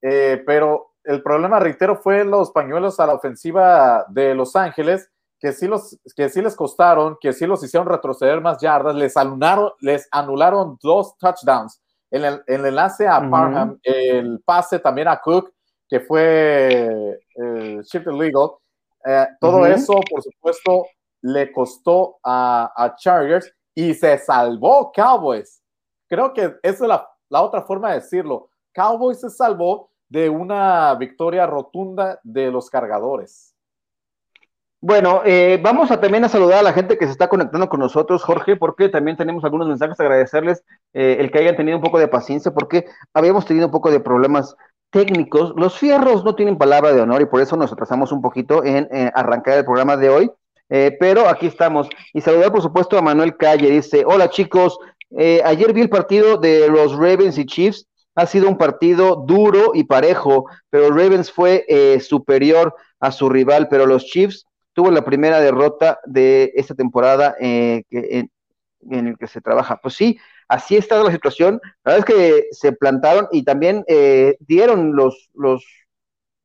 Eh, 0.00 0.42
pero 0.46 0.92
el 1.04 1.22
problema, 1.22 1.58
reitero, 1.58 1.96
fue 1.96 2.24
los 2.24 2.52
pañuelos 2.52 3.00
a 3.00 3.06
la 3.06 3.14
ofensiva 3.14 4.06
de 4.08 4.34
Los 4.34 4.56
Ángeles, 4.56 5.10
que 5.38 5.52
sí, 5.52 5.66
los, 5.66 5.98
que 6.16 6.28
sí 6.30 6.40
les 6.40 6.56
costaron, 6.56 7.18
que 7.20 7.32
sí 7.32 7.46
los 7.46 7.62
hicieron 7.62 7.88
retroceder 7.88 8.40
más 8.40 8.60
yardas, 8.60 8.94
les 8.94 9.16
anularon, 9.16 9.72
les 9.80 10.08
anularon 10.10 10.78
dos 10.82 11.16
touchdowns. 11.18 11.82
En 12.10 12.24
el, 12.24 12.42
el 12.46 12.64
enlace 12.64 13.06
a 13.06 13.28
Parham, 13.28 13.78
el 13.82 14.40
pase 14.44 14.78
también 14.78 15.08
a 15.08 15.20
Cook, 15.20 15.52
que 15.88 16.00
fue 16.00 17.18
el 17.34 17.82
shift 17.82 18.06
legal. 18.06 18.50
Eh, 19.04 19.26
todo 19.40 19.66
eso, 19.66 20.00
por 20.10 20.22
supuesto, 20.22 20.86
le 21.22 21.50
costó 21.52 22.18
a, 22.22 22.72
a, 22.76 22.96
Chargers 22.96 23.52
y 23.74 23.94
se 23.94 24.18
salvó 24.18 24.92
Cowboys. 24.92 25.62
Creo 26.08 26.32
que 26.32 26.56
esa 26.62 26.84
es 26.84 26.88
la, 26.88 27.08
la 27.28 27.42
otra 27.42 27.62
forma 27.62 27.90
de 27.90 28.00
decirlo. 28.00 28.50
Cowboys 28.74 29.20
se 29.20 29.30
salvó 29.30 29.90
de 30.08 30.28
una 30.28 30.94
victoria 30.94 31.46
rotunda 31.46 32.18
de 32.22 32.50
los 32.50 32.70
cargadores. 32.70 33.54
Bueno, 34.80 35.22
eh, 35.24 35.58
vamos 35.60 35.90
a 35.90 36.00
también 36.00 36.24
a 36.24 36.28
saludar 36.28 36.60
a 36.60 36.62
la 36.62 36.72
gente 36.72 36.96
que 36.96 37.06
se 37.06 37.10
está 37.10 37.28
conectando 37.28 37.68
con 37.68 37.80
nosotros, 37.80 38.22
Jorge, 38.22 38.54
porque 38.54 38.88
también 38.88 39.16
tenemos 39.16 39.42
algunos 39.42 39.66
mensajes, 39.66 39.98
agradecerles 39.98 40.62
eh, 40.92 41.16
el 41.18 41.32
que 41.32 41.38
hayan 41.38 41.56
tenido 41.56 41.78
un 41.78 41.82
poco 41.82 41.98
de 41.98 42.06
paciencia, 42.06 42.52
porque 42.52 42.86
habíamos 43.12 43.44
tenido 43.44 43.66
un 43.66 43.72
poco 43.72 43.90
de 43.90 43.98
problemas 43.98 44.54
técnicos. 44.90 45.52
Los 45.56 45.78
fierros 45.78 46.24
no 46.24 46.34
tienen 46.34 46.58
palabra 46.58 46.92
de 46.92 47.00
honor 47.00 47.22
y 47.22 47.26
por 47.26 47.40
eso 47.40 47.56
nos 47.56 47.72
atrasamos 47.72 48.12
un 48.12 48.22
poquito 48.22 48.64
en 48.64 48.88
eh, 48.92 49.10
arrancar 49.14 49.58
el 49.58 49.64
programa 49.64 49.96
de 49.96 50.08
hoy, 50.08 50.30
pero 50.68 51.28
aquí 51.28 51.46
estamos. 51.46 51.88
Y 52.12 52.20
saludar, 52.20 52.52
por 52.52 52.60
supuesto, 52.60 52.98
a 52.98 53.02
Manuel 53.02 53.38
Calle, 53.38 53.70
dice, 53.70 54.04
hola 54.06 54.28
chicos, 54.28 54.78
ayer 55.42 55.72
vi 55.72 55.80
el 55.80 55.88
partido 55.88 56.36
de 56.36 56.68
los 56.68 56.92
Ravens 56.92 57.38
y 57.38 57.46
Chiefs, 57.46 57.86
ha 58.14 58.26
sido 58.26 58.50
un 58.50 58.58
partido 58.58 59.16
duro 59.16 59.70
y 59.72 59.84
parejo, 59.84 60.44
pero 60.68 60.90
Ravens 60.90 61.32
fue 61.32 61.64
superior 62.00 62.74
a 63.00 63.12
su 63.12 63.30
rival, 63.30 63.68
pero 63.68 63.86
los 63.86 64.04
Chiefs 64.04 64.44
tuvo 64.78 64.92
la 64.92 65.04
primera 65.04 65.40
derrota 65.40 65.98
de 66.04 66.52
esta 66.54 66.72
temporada 66.72 67.34
eh, 67.40 67.82
en, 67.90 68.30
el 69.08 69.18
que 69.18 69.26
se 69.26 69.40
trabaja. 69.40 69.80
Pues 69.82 69.94
sí, 69.94 70.20
así 70.48 70.76
está 70.76 71.02
la 71.02 71.12
situación. 71.12 71.60
La 71.84 71.92
verdad 71.92 72.08
es 72.08 72.14
que 72.14 72.44
se 72.52 72.72
plantaron 72.72 73.28
y 73.30 73.44
también 73.44 73.84
eh, 73.86 74.36
dieron 74.40 74.96
los, 74.96 75.30
los, 75.34 75.64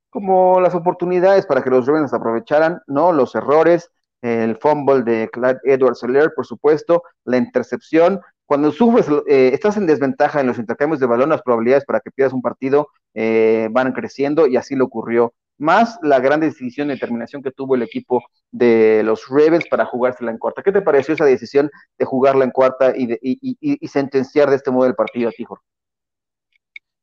como 0.09 0.59
las 0.61 0.75
oportunidades 0.75 1.45
para 1.45 1.63
que 1.63 1.69
los 1.69 1.87
Ravens 1.87 2.13
aprovecharan, 2.13 2.81
¿no? 2.87 3.11
Los 3.11 3.35
errores, 3.35 3.89
el 4.21 4.57
fumble 4.57 5.03
de 5.03 5.29
Clyde 5.29 5.59
Edwards 5.63 5.99
Seller, 5.99 6.31
por 6.35 6.45
supuesto, 6.45 7.03
la 7.25 7.37
intercepción. 7.37 8.21
Cuando 8.45 8.71
sufres, 8.71 9.07
eh, 9.27 9.51
estás 9.53 9.77
en 9.77 9.87
desventaja 9.87 10.41
en 10.41 10.47
los 10.47 10.59
intercambios 10.59 10.99
de 10.99 11.07
balón, 11.07 11.29
las 11.29 11.41
probabilidades 11.41 11.85
para 11.85 12.01
que 12.01 12.11
pierdas 12.11 12.33
un 12.33 12.41
partido 12.41 12.89
van 13.15 13.93
creciendo 13.93 14.47
y 14.47 14.57
así 14.57 14.75
le 14.75 14.81
ocurrió 14.81 15.33
más 15.63 15.97
la 16.03 16.19
gran 16.19 16.41
decisión 16.41 16.89
y 16.89 16.93
determinación 16.93 17.41
que 17.41 17.51
tuvo 17.51 17.75
el 17.75 17.81
equipo 17.81 18.21
de 18.51 19.01
los 19.03 19.27
Ravens 19.29 19.67
para 19.67 19.85
jugársela 19.85 20.29
en 20.29 20.37
cuarta. 20.37 20.61
¿Qué 20.61 20.71
te 20.71 20.81
pareció 20.81 21.13
esa 21.13 21.25
decisión 21.25 21.71
de 21.97 22.05
jugarla 22.05 22.43
en 22.43 22.51
cuarta 22.51 22.93
y, 22.95 23.17
y, 23.21 23.87
sentenciar 23.87 24.49
de 24.49 24.57
este 24.57 24.69
modo 24.69 24.85
el 24.85 24.95
partido 24.95 25.29
a 25.29 25.31
Tijor? 25.31 25.59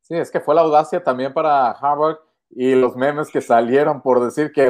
Sí, 0.03 0.15
es 0.15 0.31
que 0.31 0.41
fue 0.41 0.55
la 0.55 0.61
audacia 0.61 1.03
también 1.03 1.33
para 1.33 1.71
Harvard 1.71 2.19
y 2.51 2.75
los 2.75 2.95
memes 2.97 3.31
que 3.31 3.41
salieron 3.41 4.03
por 4.03 4.23
decir 4.23 4.53
que 4.53 4.69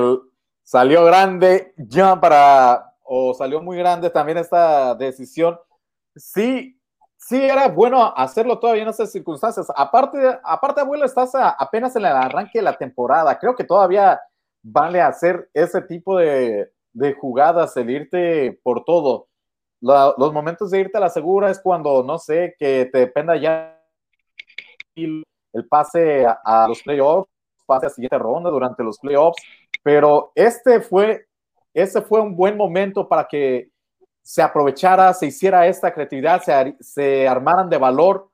salió 0.63 1.05
grande 1.05 1.75
ya 1.77 2.21
para, 2.21 2.95
o 3.03 3.35
salió 3.35 3.61
muy 3.61 3.77
grande 3.77 4.09
también 4.11 4.39
esta 4.39 4.95
decisión. 4.95 5.59
Sí, 6.15 6.80
sí 7.31 7.41
era 7.41 7.69
bueno 7.69 8.13
hacerlo 8.17 8.59
todavía 8.59 8.83
en 8.83 8.89
esas 8.89 9.13
circunstancias. 9.13 9.69
Aparte, 9.77 10.19
aparte 10.43 10.81
abuelo, 10.81 11.05
estás 11.05 11.31
apenas 11.35 11.95
en 11.95 12.05
el 12.05 12.13
arranque 12.13 12.59
de 12.59 12.63
la 12.63 12.77
temporada. 12.77 13.39
Creo 13.39 13.55
que 13.55 13.63
todavía 13.63 14.21
vale 14.63 15.01
hacer 15.01 15.49
ese 15.55 15.81
tipo 15.83 16.19
de, 16.19 16.73
jugadas, 17.21 17.77
el 17.77 17.89
irte 17.89 18.59
por 18.65 18.83
todo. 18.85 19.29
los 19.81 20.33
momentos 20.33 20.73
de 20.73 20.81
irte 20.81 20.99
a 20.99 21.01
la 21.01 21.09
segura 21.09 21.51
es 21.51 21.61
cuando, 21.61 22.03
no 22.03 22.19
sé, 22.19 22.57
que 22.59 22.87
te 22.93 22.99
dependa 22.99 23.37
ya 23.37 23.81
el, 24.97 25.25
pase 25.69 26.27
a, 26.27 26.67
los 26.67 26.83
playoffs, 26.83 27.31
pase 27.65 27.87
a 27.87 27.91
siguiente 27.91 28.19
ronda 28.19 28.51
durante 28.51 28.83
los 28.83 28.99
playoffs, 28.99 29.41
pero 29.85 30.33
este 30.35 30.81
fue, 30.81 31.27
ese 31.73 32.03
fue 32.03 32.21
un 32.21 32.35
buen 32.35 32.57
momento 32.57 33.09
para 33.09 33.29
que 33.29 33.70
se 34.31 34.43
aprovechara, 34.43 35.13
se 35.13 35.27
hiciera 35.27 35.67
esta 35.67 35.93
creatividad, 35.93 36.41
se, 36.41 36.77
se 36.79 37.27
armaran 37.27 37.69
de 37.69 37.79
valor, 37.79 38.31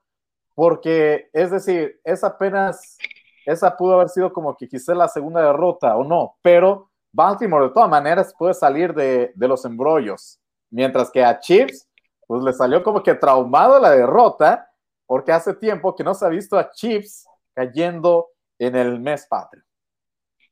porque 0.53 1.27
es 1.33 1.49
decir, 1.49 1.99
esa 2.03 2.27
apenas, 2.27 2.99
esa 3.47 3.75
pudo 3.75 3.95
haber 3.95 4.09
sido 4.09 4.31
como 4.31 4.55
que 4.55 4.67
quizás 4.67 4.95
la 4.95 5.07
segunda 5.07 5.41
derrota 5.41 5.97
o 5.97 6.03
no, 6.03 6.35
pero 6.43 6.91
Baltimore 7.11 7.65
de 7.65 7.73
todas 7.73 7.89
maneras 7.89 8.31
puede 8.37 8.53
salir 8.53 8.93
de, 8.93 9.31
de 9.33 9.47
los 9.47 9.65
embrollos, 9.65 10.39
mientras 10.69 11.09
que 11.09 11.25
a 11.25 11.39
Chiefs, 11.39 11.89
pues 12.27 12.43
le 12.43 12.53
salió 12.53 12.83
como 12.83 13.01
que 13.01 13.15
traumado 13.15 13.79
la 13.79 13.89
derrota, 13.89 14.69
porque 15.07 15.31
hace 15.31 15.55
tiempo 15.55 15.95
que 15.95 16.03
no 16.03 16.13
se 16.13 16.27
ha 16.27 16.29
visto 16.29 16.59
a 16.59 16.69
Chiefs 16.69 17.25
cayendo 17.55 18.27
en 18.59 18.75
el 18.75 18.99
mes 18.99 19.25
patrio. 19.25 19.63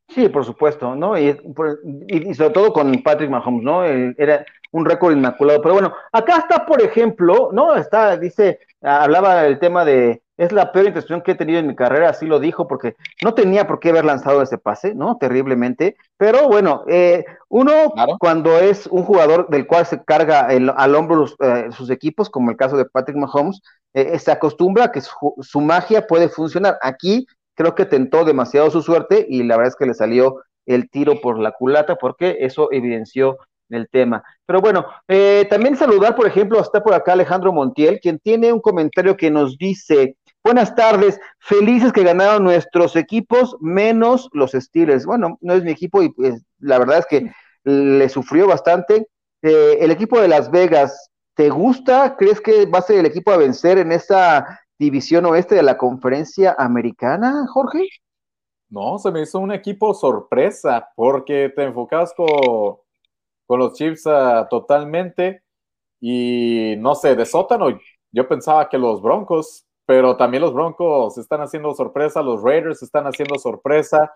Sí, 0.08 0.28
por 0.30 0.44
supuesto, 0.44 0.96
¿no? 0.96 1.18
Y, 1.20 1.40
y, 2.08 2.34
sobre 2.34 2.50
todo 2.52 2.74
con 2.74 2.92
Patrick 3.04 3.30
Mahomes, 3.30 3.64
¿no? 3.64 3.84
Era 3.84 4.46
un 4.76 4.86
récord 4.86 5.14
inmaculado. 5.14 5.62
Pero 5.62 5.74
bueno, 5.74 5.94
acá 6.12 6.38
está, 6.38 6.66
por 6.66 6.82
ejemplo, 6.82 7.50
¿no? 7.54 7.76
Está, 7.76 8.18
dice, 8.18 8.60
hablaba 8.82 9.44
del 9.44 9.58
tema 9.58 9.86
de, 9.86 10.22
es 10.36 10.52
la 10.52 10.74
peor 10.74 10.88
intercepción 10.88 11.22
que 11.22 11.32
he 11.32 11.36
tenido 11.36 11.60
en 11.60 11.68
mi 11.68 11.76
carrera, 11.76 12.10
así 12.10 12.26
lo 12.26 12.40
dijo, 12.40 12.68
porque 12.68 12.96
no 13.24 13.34
tenía 13.34 13.68
por 13.68 13.80
qué 13.80 13.90
haber 13.90 14.04
lanzado 14.04 14.42
ese 14.42 14.58
pase, 14.58 14.94
¿no? 14.94 15.18
Terriblemente. 15.18 15.96
Pero 16.18 16.50
bueno, 16.50 16.84
eh, 16.90 17.24
uno 17.48 17.94
cuando 18.20 18.60
es 18.60 18.86
un 18.88 19.04
jugador 19.04 19.48
del 19.50 19.66
cual 19.66 19.86
se 19.86 20.04
carga 20.04 20.48
al 20.48 20.96
hombro 20.96 21.26
eh, 21.40 21.70
sus 21.72 21.90
equipos, 21.90 22.30
como 22.30 22.52
el 22.52 22.58
caso 22.58 22.76
de 22.76 22.86
Patrick 22.86 23.18
Mahomes, 23.18 23.62
eh, 23.94 24.20
se 24.20 24.32
acostumbra 24.32 24.86
a 24.86 24.92
que 24.92 25.02
su 25.02 25.62
magia 25.62 26.06
puede 26.06 26.28
funcionar. 26.28 26.78
Aquí 26.82 27.26
creo 27.56 27.76
que 27.76 27.86
tentó 27.86 28.26
demasiado 28.26 28.70
su 28.70 28.82
suerte 28.82 29.26
y 29.30 29.44
la 29.44 29.56
verdad 29.56 29.70
es 29.70 29.78
que 29.78 29.86
le 29.86 29.94
salió 29.94 30.42
el 30.66 30.90
tiro 30.90 31.22
por 31.22 31.40
la 31.40 31.54
culata 31.54 31.96
porque 31.96 32.38
eso 32.42 32.70
evidenció 32.72 33.38
el 33.70 33.90
tema. 33.90 34.24
Pero 34.46 34.62
bueno, 34.62 34.86
eh, 35.08 35.48
también 35.50 35.76
saludar, 35.76 36.16
por 36.16 36.28
ejemplo, 36.28 36.60
está 36.60 36.84
por 36.84 36.94
acá 36.94 37.14
Alejandro 37.14 37.52
Montiel, 37.52 38.00
quien 38.00 38.20
tiene 38.20 38.54
un 38.54 38.62
comentario 38.62 39.18
que 39.18 39.32
nos 39.32 39.58
dice, 39.58 40.18
buenas 40.44 40.76
tardes, 40.76 41.20
felices 41.40 41.92
que 41.92 42.04
ganaron 42.04 42.44
nuestros 42.44 42.96
equipos 42.96 43.58
menos 43.60 44.30
los 44.34 44.52
Steelers. 44.52 45.06
Bueno, 45.06 45.38
no 45.42 45.54
es 45.54 45.64
mi 45.64 45.72
equipo 45.72 46.04
y 46.04 46.10
pues, 46.10 46.44
la 46.60 46.80
verdad 46.80 47.00
es 47.00 47.06
que 47.08 47.32
le 47.64 48.10
sufrió 48.10 48.48
bastante. 48.48 49.08
Eh, 49.42 49.78
el 49.80 49.92
equipo 49.92 50.20
de 50.20 50.28
Las 50.28 50.52
Vegas, 50.52 51.10
¿te 51.36 51.50
gusta? 51.50 52.16
¿Crees 52.18 52.40
que 52.40 52.66
va 52.66 52.80
a 52.80 52.84
ser 52.84 53.00
el 53.00 53.06
equipo 53.06 53.32
a 53.32 53.38
vencer 53.38 53.78
en 53.78 53.92
esta 53.92 54.62
división 54.78 55.26
oeste 55.26 55.56
de 55.56 55.64
la 55.64 55.78
conferencia 55.78 56.56
americana, 56.58 57.46
Jorge? 57.48 57.88
No, 58.70 58.98
se 58.98 59.12
me 59.12 59.22
hizo 59.22 59.40
un 59.40 59.52
equipo 59.52 59.94
sorpresa 59.94 60.90
porque 60.96 61.52
te 61.56 61.64
enfocas 61.64 62.14
con, 62.16 62.78
con 63.46 63.60
los 63.60 63.74
Chiefs 63.74 64.08
ah, 64.08 64.48
totalmente 64.50 65.44
y 66.00 66.76
no 66.78 66.96
sé, 66.96 67.16
de 67.16 67.26
sótano 67.26 67.68
yo 68.12 68.28
pensaba 68.28 68.70
que 68.70 68.78
los 68.78 69.02
Broncos, 69.02 69.66
pero 69.86 70.16
también 70.16 70.42
los 70.42 70.54
Broncos 70.54 71.18
están 71.18 71.42
haciendo 71.42 71.74
sorpresa, 71.74 72.22
los 72.22 72.42
Raiders 72.42 72.82
están 72.82 73.06
haciendo 73.08 73.38
sorpresa, 73.38 74.14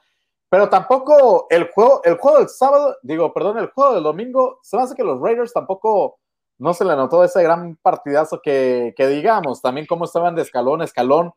pero 0.50 0.70
tampoco 0.70 1.48
el 1.50 1.70
juego, 1.70 2.02
el 2.04 2.18
juego 2.18 2.40
del 2.40 2.50
sábado, 2.50 2.96
digo, 3.04 3.34
perdón, 3.34 3.60
el 3.60 3.72
juego 3.72 3.94
del 3.94 4.04
domingo, 4.04 4.60
se 4.64 4.78
me 4.78 4.84
hace 4.84 4.96
que 4.96 5.04
los 5.04 5.22
Raiders 5.22 5.54
tampoco 5.54 6.20
no 6.60 6.74
se 6.74 6.86
le 6.86 6.96
notó 6.96 7.24
ese 7.24 7.42
gran 7.44 7.78
partidazo 7.82 8.42
que, 8.42 8.94
digamos, 8.98 9.62
también 9.62 9.88
cómo 9.88 10.06
estaban 10.06 10.36
de 10.36 10.42
escalón 10.42 10.82
a 10.82 10.86
escalón 10.86 11.32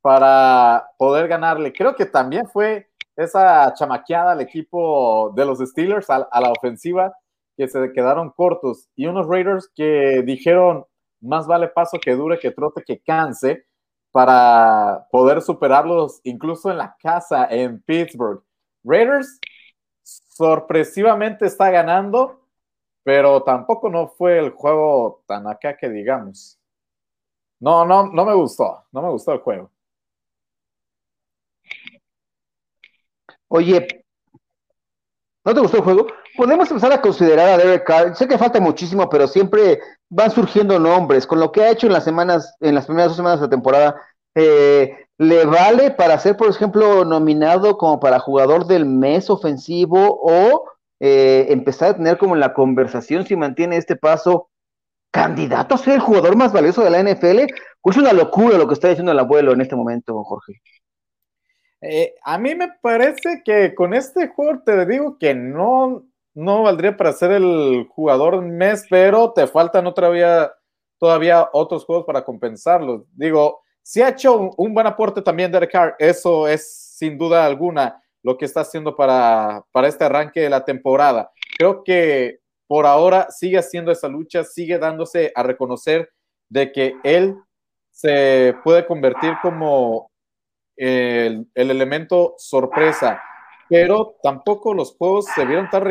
para 0.00 0.90
poder 0.98 1.28
ganarle. 1.28 1.72
Creo 1.72 1.94
que 1.96 2.06
también 2.06 2.48
fue 2.48 2.88
esa 3.16 3.72
chamaqueada 3.74 4.32
al 4.32 4.40
equipo 4.40 5.32
de 5.34 5.44
los 5.44 5.58
Steelers 5.58 6.08
a, 6.10 6.18
la 6.18 6.52
ofensiva 6.52 7.12
que 7.58 7.68
se 7.68 7.92
quedaron 7.92 8.30
cortos 8.30 8.88
y 8.96 9.06
unos 9.06 9.26
Raiders 9.28 9.70
que 9.74 10.22
dijeron 10.24 10.86
más 11.20 11.46
vale 11.46 11.68
paso 11.68 11.98
que 12.00 12.14
dure 12.14 12.38
que 12.38 12.52
trote 12.52 12.82
que 12.86 13.00
canse 13.00 13.66
para 14.12 15.06
poder 15.10 15.42
superarlos 15.42 16.20
incluso 16.24 16.70
en 16.70 16.78
la 16.78 16.96
casa 17.02 17.48
en 17.50 17.82
Pittsburgh. 17.82 18.42
Raiders 18.84 19.38
sorpresivamente 20.02 21.46
está 21.46 21.70
ganando 21.70 22.38
pero 23.08 23.42
tampoco 23.42 23.88
no 23.88 24.08
fue 24.08 24.38
el 24.38 24.50
juego 24.50 25.24
tan 25.26 25.46
acá 25.46 25.76
que 25.78 25.88
digamos. 25.88 26.58
No, 27.60 27.86
no, 27.86 28.06
no 28.12 28.24
me 28.26 28.34
gustó, 28.34 28.84
no 28.92 29.00
me 29.00 29.08
gustó 29.08 29.32
el 29.32 29.38
juego. 29.40 29.70
Oye, 33.48 34.04
¿no 35.44 35.54
te 35.54 35.60
gustó 35.60 35.78
el 35.78 35.82
juego? 35.84 36.06
Podemos 36.38 36.70
empezar 36.70 36.92
a 36.92 37.00
considerar 37.00 37.48
a 37.48 37.58
Derek 37.58 37.84
Carr. 37.84 38.14
Sé 38.14 38.28
que 38.28 38.38
falta 38.38 38.60
muchísimo, 38.60 39.08
pero 39.08 39.26
siempre 39.26 39.80
van 40.08 40.30
surgiendo 40.30 40.78
nombres. 40.78 41.26
Con 41.26 41.40
lo 41.40 41.50
que 41.50 41.62
ha 41.62 41.70
hecho 41.72 41.88
en 41.88 41.92
las 41.92 42.04
semanas, 42.04 42.54
en 42.60 42.76
las 42.76 42.86
primeras 42.86 43.08
dos 43.08 43.16
semanas 43.16 43.40
de 43.40 43.46
la 43.46 43.50
temporada, 43.50 44.00
eh, 44.36 45.08
le 45.18 45.46
vale 45.46 45.90
para 45.90 46.16
ser, 46.20 46.36
por 46.36 46.48
ejemplo, 46.48 47.04
nominado 47.04 47.76
como 47.76 47.98
para 47.98 48.20
jugador 48.20 48.68
del 48.68 48.86
mes 48.86 49.30
ofensivo 49.30 50.20
o 50.22 50.62
eh, 51.00 51.46
empezar 51.48 51.90
a 51.90 51.96
tener 51.96 52.18
como 52.18 52.36
la 52.36 52.54
conversación 52.54 53.26
si 53.26 53.34
mantiene 53.34 53.76
este 53.76 53.96
paso 53.96 54.48
candidato 55.10 55.74
a 55.74 55.78
ser 55.78 55.94
el 55.94 56.00
jugador 56.00 56.36
más 56.36 56.52
valioso 56.52 56.84
de 56.84 56.90
la 56.90 57.02
NFL? 57.02 57.52
Pues 57.82 57.96
es 57.96 58.02
una 58.02 58.12
locura 58.12 58.56
lo 58.58 58.68
que 58.68 58.74
está 58.74 58.86
diciendo 58.86 59.10
el 59.10 59.18
abuelo 59.18 59.54
en 59.54 59.60
este 59.60 59.74
momento, 59.74 60.22
Jorge. 60.22 60.60
Eh, 61.80 62.14
a 62.22 62.38
mí 62.38 62.54
me 62.54 62.68
parece 62.80 63.42
que 63.44 63.74
con 63.74 63.92
este 63.92 64.28
jugador 64.28 64.62
te 64.64 64.86
digo 64.86 65.18
que 65.18 65.34
no, 65.34 66.04
no 66.38 66.62
valdría 66.62 66.96
para 66.96 67.12
ser 67.12 67.32
el 67.32 67.88
jugador 67.90 68.40
mes, 68.42 68.86
pero 68.88 69.32
te 69.32 69.48
faltan 69.48 69.88
otra 69.88 70.08
vía, 70.08 70.52
todavía 70.96 71.48
otros 71.52 71.84
juegos 71.84 72.06
para 72.06 72.24
compensarlo. 72.24 73.06
Digo, 73.12 73.62
si 73.82 74.02
ha 74.02 74.10
hecho 74.10 74.52
un, 74.56 74.72
buen 74.72 74.86
aporte 74.86 75.20
también 75.20 75.50
Derek 75.50 75.72
Carr, 75.72 75.96
eso 75.98 76.46
es 76.46 76.94
sin 76.96 77.18
duda 77.18 77.44
alguna 77.44 78.00
lo 78.22 78.38
que 78.38 78.44
está 78.44 78.60
haciendo 78.60 78.94
para, 78.94 79.64
para 79.72 79.88
este 79.88 80.04
arranque 80.04 80.40
de 80.40 80.50
la 80.50 80.64
temporada. 80.64 81.32
Creo 81.58 81.82
que 81.82 82.38
por 82.68 82.86
ahora 82.86 83.26
sigue 83.30 83.58
haciendo 83.58 83.90
esa 83.90 84.06
lucha, 84.06 84.44
sigue 84.44 84.78
dándose 84.78 85.32
a 85.34 85.42
reconocer 85.42 86.08
de 86.48 86.70
que 86.70 86.94
él 87.02 87.36
se 87.90 88.54
puede 88.62 88.86
convertir 88.86 89.32
como 89.42 90.12
el, 90.76 91.50
elemento 91.56 92.34
sorpresa, 92.38 93.20
pero 93.68 94.14
tampoco 94.22 94.72
los 94.72 94.96
juegos 94.96 95.24
se 95.34 95.44
vieron 95.44 95.68
tan, 95.68 95.82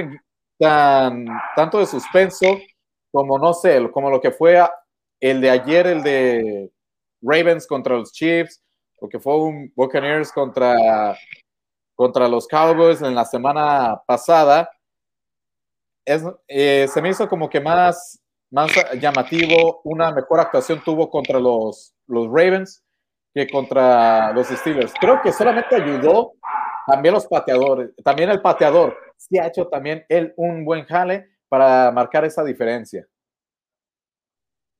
tan 0.59 1.25
tanto 1.55 1.79
de 1.79 1.85
suspenso 1.85 2.57
como 3.11 3.39
no 3.39 3.53
sé, 3.53 3.89
como 3.91 4.09
lo 4.09 4.21
que 4.21 4.31
fue 4.31 4.61
el 5.19 5.41
de 5.41 5.49
ayer, 5.49 5.87
el 5.87 6.03
de 6.03 6.71
Ravens 7.21 7.65
contra 7.65 7.95
los 7.95 8.11
Chiefs, 8.11 8.63
o 8.99 9.09
que 9.09 9.19
fue 9.19 9.37
un 9.37 9.71
Buccaneers 9.75 10.31
contra, 10.31 11.17
contra 11.95 12.27
los 12.27 12.47
Cowboys 12.47 13.01
en 13.01 13.15
la 13.15 13.25
semana 13.25 13.99
pasada. 14.05 14.69
Es, 16.05 16.23
eh, 16.47 16.87
se 16.87 17.01
me 17.01 17.09
hizo 17.09 17.27
como 17.27 17.49
que 17.49 17.59
más, 17.59 18.21
más 18.51 18.71
llamativo, 18.99 19.81
una 19.83 20.11
mejor 20.11 20.39
actuación 20.39 20.81
tuvo 20.83 21.09
contra 21.09 21.39
los, 21.39 21.93
los 22.07 22.27
Ravens 22.27 22.83
que 23.33 23.47
contra 23.47 24.31
los 24.33 24.47
Steelers. 24.47 24.93
Creo 24.99 25.21
que 25.21 25.31
solamente 25.31 25.75
ayudó 25.75 26.33
también 26.87 27.13
los 27.13 27.27
pateadores, 27.27 27.91
también 28.03 28.29
el 28.29 28.41
pateador. 28.41 28.97
Sí 29.17 29.37
ha 29.37 29.47
hecho 29.47 29.67
también 29.67 30.05
él 30.07 30.33
un 30.37 30.63
buen 30.63 30.85
jale 30.85 31.27
para 31.49 31.91
marcar 31.91 32.23
esa 32.23 32.43
diferencia. 32.43 33.05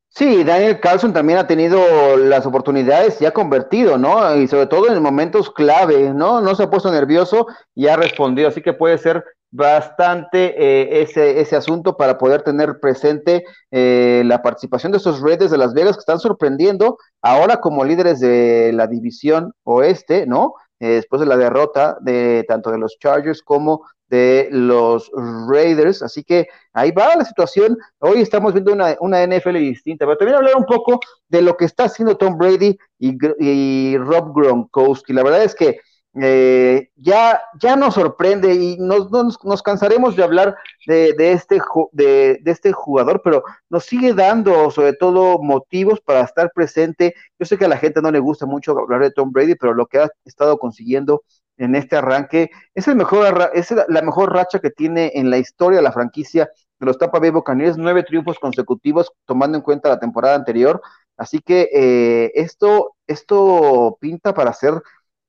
Sí, 0.10 0.44
Daniel 0.44 0.80
Carlson 0.80 1.14
también 1.14 1.38
ha 1.38 1.46
tenido 1.46 2.18
las 2.18 2.46
oportunidades 2.46 3.22
y 3.22 3.26
ha 3.26 3.32
convertido, 3.32 3.98
¿no? 3.98 4.36
Y 4.36 4.48
sobre 4.48 4.66
todo 4.68 4.92
en 4.92 5.04
momentos 5.04 5.52
clave, 5.52 6.14
¿no? 6.14 6.42
No 6.42 6.56
se 6.56 6.64
ha 6.64 6.70
puesto 6.70 6.90
nervioso 6.92 7.46
y 7.76 7.88
ha 7.88 7.98
respondido, 7.98 8.48
así 8.48 8.62
que 8.62 8.74
puede 8.74 8.98
ser 8.98 9.24
bastante 9.52 10.56
eh, 10.58 11.02
ese, 11.02 11.40
ese 11.40 11.56
asunto 11.56 11.98
para 11.98 12.18
poder 12.18 12.42
tener 12.42 12.80
presente 12.80 13.44
eh, 13.72 14.24
la 14.26 14.42
participación 14.42 14.92
de 14.92 14.98
esos 14.98 15.22
redes 15.22 15.52
de 15.52 15.58
Las 15.58 15.74
Vegas 15.74 15.96
que 15.96 16.02
están 16.02 16.20
sorprendiendo 16.20 16.98
ahora 17.22 17.58
como 17.58 17.86
líderes 17.86 18.20
de 18.20 18.72
la 18.74 18.88
división 18.88 19.54
oeste, 19.64 20.26
¿no? 20.26 20.56
Eh, 20.80 20.90
después 20.90 21.20
de 21.20 21.26
la 21.26 21.38
derrota 21.38 21.98
de 22.02 22.46
tanto 22.48 22.72
de 22.72 22.78
los 22.78 23.00
Chargers 23.00 23.42
como 23.42 23.86
de 24.10 24.48
los 24.52 25.12
Raiders. 25.50 26.02
Así 26.02 26.24
que 26.24 26.48
ahí 26.74 26.92
va 26.92 27.16
la 27.16 27.26
situación. 27.26 27.78
Hoy 28.00 28.22
estamos 28.22 28.54
viendo 28.54 28.74
una, 28.74 28.96
una 29.00 29.26
NFL 29.26 29.58
distinta, 29.58 30.06
pero 30.06 30.18
también 30.18 30.38
hablar 30.38 30.56
un 30.56 30.66
poco 30.66 31.00
de 31.28 31.42
lo 31.42 31.58
que 31.58 31.66
está 31.66 31.86
haciendo 31.86 32.18
Tom 32.18 32.38
Brady 32.38 32.78
y, 33.00 33.18
y 33.40 33.98
Rob 33.98 34.34
Gronkowski. 34.34 35.14
La 35.14 35.24
verdad 35.24 35.44
es 35.44 35.56
que 35.56 35.80
eh, 36.22 36.90
ya, 36.96 37.42
ya 37.60 37.76
nos 37.76 37.94
sorprende 37.96 38.54
y 38.54 38.78
nos, 38.78 39.12
nos, 39.12 39.62
cansaremos 39.62 40.16
de 40.16 40.24
hablar 40.24 40.56
de, 40.86 41.14
de 41.14 41.32
este, 41.34 41.60
de, 41.92 42.40
de, 42.42 42.52
este 42.52 42.72
jugador, 42.72 43.22
pero 43.24 43.44
nos 43.70 43.86
sigue 43.86 44.14
dando 44.14 44.72
sobre 44.72 44.94
todo 44.94 45.38
motivos 45.40 46.02
para 46.02 46.22
estar 46.22 46.52
presente. 46.54 47.14
Yo 47.38 47.46
sé 47.46 47.58
que 47.58 47.66
a 47.66 47.70
la 47.70 47.78
gente 47.78 48.02
no 48.02 48.12
le 48.12 48.20
gusta 48.20 48.46
mucho 48.46 48.72
hablar 48.78 49.02
de 49.02 49.12
Tom 49.12 49.32
Brady, 49.32 49.56
pero 49.56 49.74
lo 49.74 49.86
que 49.86 50.00
ha 50.00 50.10
estado 50.26 50.58
consiguiendo 50.58 51.24
en 51.58 51.76
este 51.76 51.96
arranque 51.96 52.50
es, 52.74 52.88
el 52.88 52.96
mejor, 52.96 53.52
es 53.54 53.74
la 53.88 54.02
mejor 54.02 54.34
racha 54.34 54.60
que 54.60 54.70
tiene 54.70 55.12
en 55.16 55.30
la 55.30 55.38
historia 55.38 55.82
la 55.82 55.92
franquicia 55.92 56.50
de 56.80 56.86
los 56.86 56.98
Tampa 56.98 57.20
Bay 57.20 57.32
Buccaneers, 57.32 57.78
nueve 57.78 58.04
triunfos 58.04 58.40
consecutivos 58.40 59.12
tomando 59.26 59.58
en 59.58 59.64
cuenta 59.64 59.90
la 59.90 60.00
temporada 60.00 60.36
anterior. 60.36 60.82
Así 61.18 61.40
que 61.40 61.70
eh, 61.74 62.32
esto, 62.36 62.96
esto 63.08 63.98
pinta 64.00 64.34
para 64.36 64.54
ser 64.54 64.74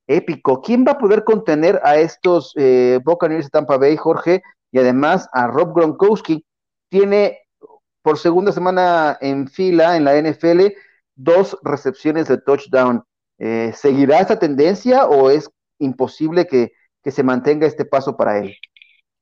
épico. 0.09 0.61
¿Quién 0.61 0.85
va 0.85 0.93
a 0.93 0.99
poder 0.99 1.23
contener 1.23 1.81
a 1.85 1.97
estos 1.97 2.53
eh, 2.57 2.99
Buccaneers 3.05 3.47
de 3.47 3.51
Tampa 3.51 3.77
Bay, 3.77 3.97
Jorge? 3.97 4.43
Y 4.73 4.79
además 4.79 5.29
a 5.33 5.47
Rob 5.47 5.75
Gronkowski. 5.75 6.45
Tiene 6.91 7.39
por 8.03 8.19
segunda 8.19 8.53
semana 8.53 9.19
en 9.21 9.47
fila 9.47 9.97
en 9.97 10.05
la 10.05 10.21
NFL 10.21 10.73
dos 11.15 11.59
recepciones 11.63 12.29
de 12.29 12.39
touchdown. 12.39 13.05
Eh, 13.39 13.73
¿Seguirá 13.75 14.21
esta 14.21 14.39
tendencia 14.39 15.07
o 15.07 15.31
es 15.31 15.51
imposible 15.79 16.47
que, 16.47 16.73
que, 17.03 17.11
se 17.11 17.23
mantenga 17.23 17.67
este 17.67 17.85
paso 17.85 18.17
para 18.17 18.39
él? 18.39 18.57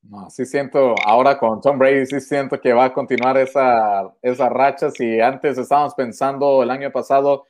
No, 0.03 0.31
sí 0.31 0.47
siento, 0.47 0.95
ahora 1.05 1.39
con 1.39 1.61
Tom 1.61 1.79
Brady, 1.79 2.07
sí 2.07 2.21
siento 2.21 2.61
que 2.61 2.73
va 2.73 2.85
a 2.85 2.93
continuar 2.93 3.37
esa, 3.39 4.15
esa 4.23 4.49
racha. 4.49 4.91
Si 4.91 5.21
antes 5.21 5.59
estábamos 5.59 5.95
pensando 5.95 6.63
el 6.63 6.71
año 6.71 6.93
pasado 6.93 7.45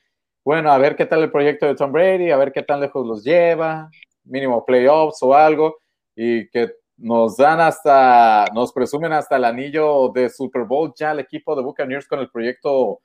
bueno, 0.47 0.71
a 0.71 0.77
ver 0.77 0.95
qué 0.95 1.05
tal 1.05 1.23
el 1.23 1.29
proyecto 1.29 1.65
de 1.65 1.75
Tom 1.75 1.91
Brady, 1.91 2.31
a 2.31 2.37
ver 2.37 2.53
qué 2.53 2.63
tan 2.63 2.79
lejos 2.79 3.05
los 3.05 3.21
lleva, 3.21 3.91
mínimo 4.23 4.63
playoffs 4.65 5.21
o 5.21 5.35
algo, 5.35 5.79
y 6.15 6.47
que 6.47 6.71
nos 6.95 7.35
dan 7.35 7.59
hasta, 7.59 8.45
nos 8.53 8.71
presumen 8.71 9.11
hasta 9.11 9.35
el 9.35 9.43
anillo 9.43 10.07
de 10.07 10.29
Super 10.29 10.63
Bowl 10.63 10.93
ya 10.95 11.11
el 11.11 11.19
equipo 11.19 11.53
de 11.53 11.63
Buccaneers 11.63 12.07
con 12.07 12.19
el 12.19 12.29
proyecto 12.29 13.01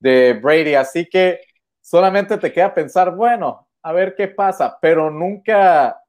de 0.00 0.40
Brady. 0.42 0.74
Así 0.74 1.06
que 1.06 1.40
solamente 1.82 2.38
te 2.38 2.50
queda 2.50 2.72
pensar, 2.72 3.14
bueno, 3.14 3.68
a 3.82 3.92
ver 3.92 4.14
qué 4.14 4.28
pasa, 4.28 4.78
pero 4.80 5.10
nunca, 5.10 6.00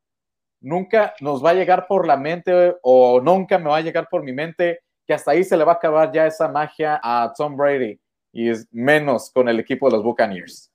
nunca 0.62 1.14
nos 1.20 1.44
va 1.44 1.50
a 1.50 1.56
llegar 1.56 1.86
por 1.86 2.08
la 2.08 2.16
mente 2.16 2.78
o 2.82 3.20
nunca 3.20 3.58
me 3.58 3.70
va 3.72 3.76
a 3.76 3.82
llegar 3.82 4.08
por 4.10 4.24
mi 4.24 4.32
mente 4.32 4.80
que 5.06 5.14
hasta 5.14 5.32
ahí 5.32 5.44
se 5.44 5.58
le 5.58 5.66
va 5.66 5.74
a 5.74 5.76
acabar 5.76 6.14
ya 6.14 6.26
esa 6.28 6.48
magia 6.48 6.98
a 7.04 7.34
Tom 7.36 7.58
Brady 7.58 8.00
y 8.32 8.50
es 8.50 8.68
menos 8.72 9.32
con 9.32 9.50
el 9.50 9.60
equipo 9.60 9.90
de 9.90 9.98
los 9.98 10.04
Buccaneers. 10.06 10.72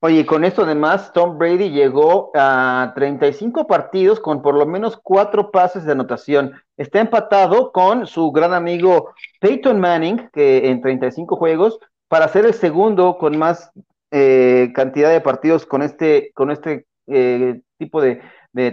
Oye, 0.00 0.24
con 0.26 0.44
esto 0.44 0.62
además, 0.62 1.12
Tom 1.12 1.38
Brady 1.38 1.70
llegó 1.70 2.30
a 2.36 2.92
35 2.94 3.66
partidos 3.66 4.20
con 4.20 4.42
por 4.42 4.54
lo 4.54 4.64
menos 4.64 4.96
cuatro 5.02 5.50
pases 5.50 5.84
de 5.84 5.90
anotación. 5.90 6.52
Está 6.76 7.00
empatado 7.00 7.72
con 7.72 8.06
su 8.06 8.30
gran 8.30 8.54
amigo 8.54 9.12
Peyton 9.40 9.80
Manning, 9.80 10.30
que 10.32 10.70
en 10.70 10.80
35 10.80 11.34
juegos, 11.34 11.80
para 12.06 12.28
ser 12.28 12.44
el 12.46 12.54
segundo 12.54 13.18
con 13.18 13.36
más 13.36 13.72
eh, 14.12 14.70
cantidad 14.72 15.10
de 15.10 15.20
partidos 15.20 15.66
con 15.66 15.82
este, 15.82 16.30
con 16.32 16.52
este 16.52 16.86
eh, 17.08 17.60
tipo 17.76 18.00
de, 18.00 18.22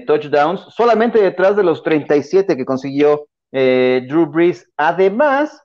touchdowns, 0.05 0.61
solamente 0.75 1.19
detrás 1.21 1.55
de 1.55 1.63
los 1.63 1.81
37 1.81 2.55
que 2.55 2.65
consiguió 2.65 3.25
eh, 3.51 4.05
Drew 4.07 4.27
Brees. 4.27 4.67
Además, 4.77 5.63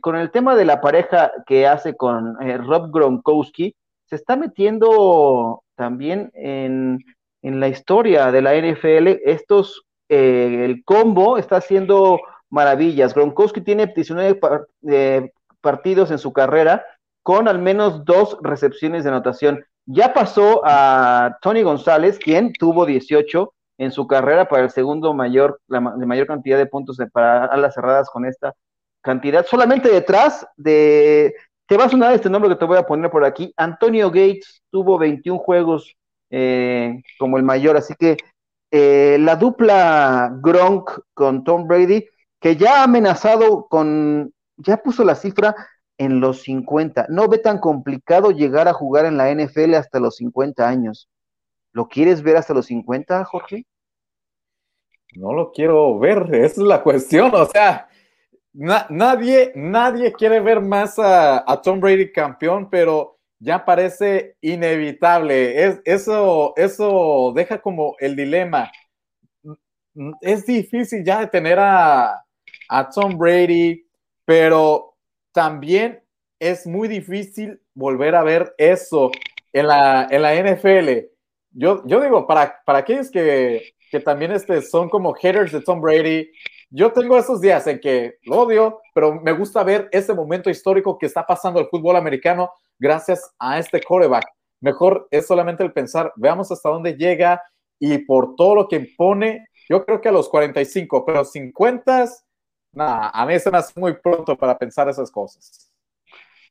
con 0.00 0.16
el 0.16 0.30
tema 0.30 0.56
de 0.56 0.64
la 0.64 0.80
pareja 0.80 1.30
que 1.46 1.66
hace 1.66 1.94
con 1.94 2.36
Rob 2.64 2.90
Gronkowski, 2.90 3.76
se 4.08 4.16
está 4.16 4.36
metiendo 4.36 5.62
también 5.76 6.30
en, 6.34 7.04
la 7.42 7.68
historia 7.68 8.30
de 8.32 8.42
la 8.42 8.54
NFL. 8.54 9.20
Estos, 9.24 9.84
eh, 10.08 10.64
el 10.64 10.84
combo 10.84 11.38
está 11.38 11.56
haciendo 11.56 12.20
maravillas. 12.50 13.14
Gronkowski 13.14 13.60
tiene 13.60 13.86
19 13.86 14.40
eh, 14.90 15.30
partidos 15.60 16.10
en 16.10 16.18
su 16.18 16.32
carrera 16.32 16.84
con 17.22 17.46
al 17.46 17.58
menos 17.58 18.04
dos 18.04 18.38
recepciones 18.42 19.04
de 19.04 19.10
anotación. 19.10 19.64
Ya 19.86 20.12
pasó 20.12 20.62
a 20.64 21.38
Tony 21.42 21.62
González, 21.62 22.18
quien 22.18 22.52
tuvo 22.52 22.86
18 22.86 23.52
en 23.78 23.92
su 23.92 24.06
carrera 24.06 24.48
para 24.48 24.64
el 24.64 24.70
segundo 24.70 25.14
mayor, 25.14 25.60
la, 25.68 25.80
mayor 25.80 26.26
cantidad 26.26 26.58
de 26.58 26.66
puntos 26.66 26.98
para 27.12 27.44
alas 27.46 27.74
cerradas 27.74 28.10
con 28.10 28.24
esta 28.26 28.54
cantidad, 29.02 29.46
solamente 29.46 29.88
detrás 29.88 30.46
de 30.56 31.34
te 31.68 31.76
va 31.76 31.84
a 31.84 31.88
sonar 31.90 32.14
este 32.14 32.30
nombre 32.30 32.48
que 32.48 32.56
te 32.56 32.64
voy 32.64 32.78
a 32.78 32.86
poner 32.86 33.10
por 33.10 33.26
aquí. 33.26 33.52
Antonio 33.56 34.08
Gates 34.08 34.62
tuvo 34.70 34.96
21 34.96 35.38
juegos 35.38 35.96
eh, 36.30 37.02
como 37.18 37.36
el 37.36 37.42
mayor, 37.42 37.76
así 37.76 37.94
que 37.94 38.16
eh, 38.70 39.18
la 39.20 39.36
dupla 39.36 40.32
Gronk 40.42 40.90
con 41.12 41.44
Tom 41.44 41.68
Brady, 41.68 42.06
que 42.40 42.56
ya 42.56 42.80
ha 42.80 42.84
amenazado 42.84 43.66
con, 43.68 44.32
ya 44.56 44.78
puso 44.78 45.04
la 45.04 45.14
cifra 45.14 45.54
en 45.98 46.20
los 46.20 46.40
50. 46.42 47.06
No 47.10 47.28
ve 47.28 47.36
tan 47.36 47.58
complicado 47.58 48.30
llegar 48.30 48.66
a 48.66 48.72
jugar 48.72 49.04
en 49.04 49.18
la 49.18 49.30
NFL 49.30 49.74
hasta 49.74 50.00
los 50.00 50.16
50 50.16 50.66
años. 50.66 51.10
¿Lo 51.72 51.88
quieres 51.88 52.22
ver 52.22 52.38
hasta 52.38 52.54
los 52.54 52.64
50, 52.66 53.26
Jorge? 53.26 53.66
No 55.14 55.34
lo 55.34 55.52
quiero 55.52 55.98
ver, 55.98 56.28
esa 56.34 56.62
es 56.62 56.66
la 56.66 56.82
cuestión. 56.82 57.34
O 57.34 57.44
sea, 57.44 57.88
nadie, 58.58 59.52
nadie 59.54 60.12
quiere 60.12 60.40
ver 60.40 60.60
más 60.60 60.98
a, 60.98 61.60
Tom 61.62 61.80
Brady 61.80 62.12
campeón, 62.12 62.68
pero 62.68 63.18
ya 63.38 63.64
parece 63.64 64.36
inevitable. 64.40 65.64
Es, 65.64 65.80
eso, 65.84 66.54
eso 66.56 67.32
deja 67.34 67.60
como 67.60 67.94
el 68.00 68.16
dilema. 68.16 68.70
Es 70.20 70.46
difícil 70.46 71.04
ya 71.04 71.20
detener 71.20 71.58
a, 71.60 72.24
a 72.68 72.90
Tom 72.90 73.16
Brady, 73.16 73.86
pero 74.24 74.96
también 75.32 76.02
es 76.40 76.66
muy 76.66 76.88
difícil 76.88 77.60
volver 77.74 78.14
a 78.14 78.22
ver 78.22 78.54
eso 78.58 79.10
en 79.52 79.68
la, 79.68 80.08
en 80.10 80.22
la 80.22 80.34
NFL. 80.34 81.06
Yo, 81.50 81.82
yo 81.86 82.00
digo, 82.00 82.26
para, 82.26 82.60
para 82.64 82.80
aquellos 82.80 83.10
que, 83.10 83.72
que 83.90 84.00
también 84.00 84.32
este, 84.32 84.62
son 84.62 84.88
como 84.88 85.14
haters 85.14 85.52
de 85.52 85.60
Tom 85.60 85.80
Brady, 85.80 86.30
yo 86.70 86.92
tengo 86.92 87.16
esos 87.16 87.40
días 87.40 87.66
en 87.66 87.80
que 87.80 88.18
lo 88.24 88.42
odio, 88.42 88.80
pero 88.94 89.20
me 89.20 89.32
gusta 89.32 89.62
ver 89.64 89.88
ese 89.92 90.12
momento 90.14 90.50
histórico 90.50 90.98
que 90.98 91.06
está 91.06 91.26
pasando 91.26 91.60
el 91.60 91.68
fútbol 91.68 91.96
americano 91.96 92.50
gracias 92.78 93.34
a 93.38 93.58
este 93.58 93.80
coreback. 93.82 94.26
Mejor 94.60 95.08
es 95.10 95.26
solamente 95.26 95.62
el 95.62 95.72
pensar, 95.72 96.12
veamos 96.16 96.50
hasta 96.50 96.68
dónde 96.68 96.94
llega 96.94 97.42
y 97.78 97.98
por 97.98 98.34
todo 98.36 98.54
lo 98.54 98.68
que 98.68 98.76
impone, 98.76 99.46
yo 99.68 99.84
creo 99.84 100.00
que 100.00 100.08
a 100.08 100.12
los 100.12 100.28
45, 100.28 101.04
pero 101.06 101.24
50, 101.24 102.06
nada, 102.72 103.10
a 103.10 103.26
mí 103.26 103.38
se 103.38 103.50
me 103.50 103.58
hace 103.58 103.78
muy 103.78 103.94
pronto 103.94 104.36
para 104.36 104.58
pensar 104.58 104.88
esas 104.88 105.10
cosas. 105.10 105.67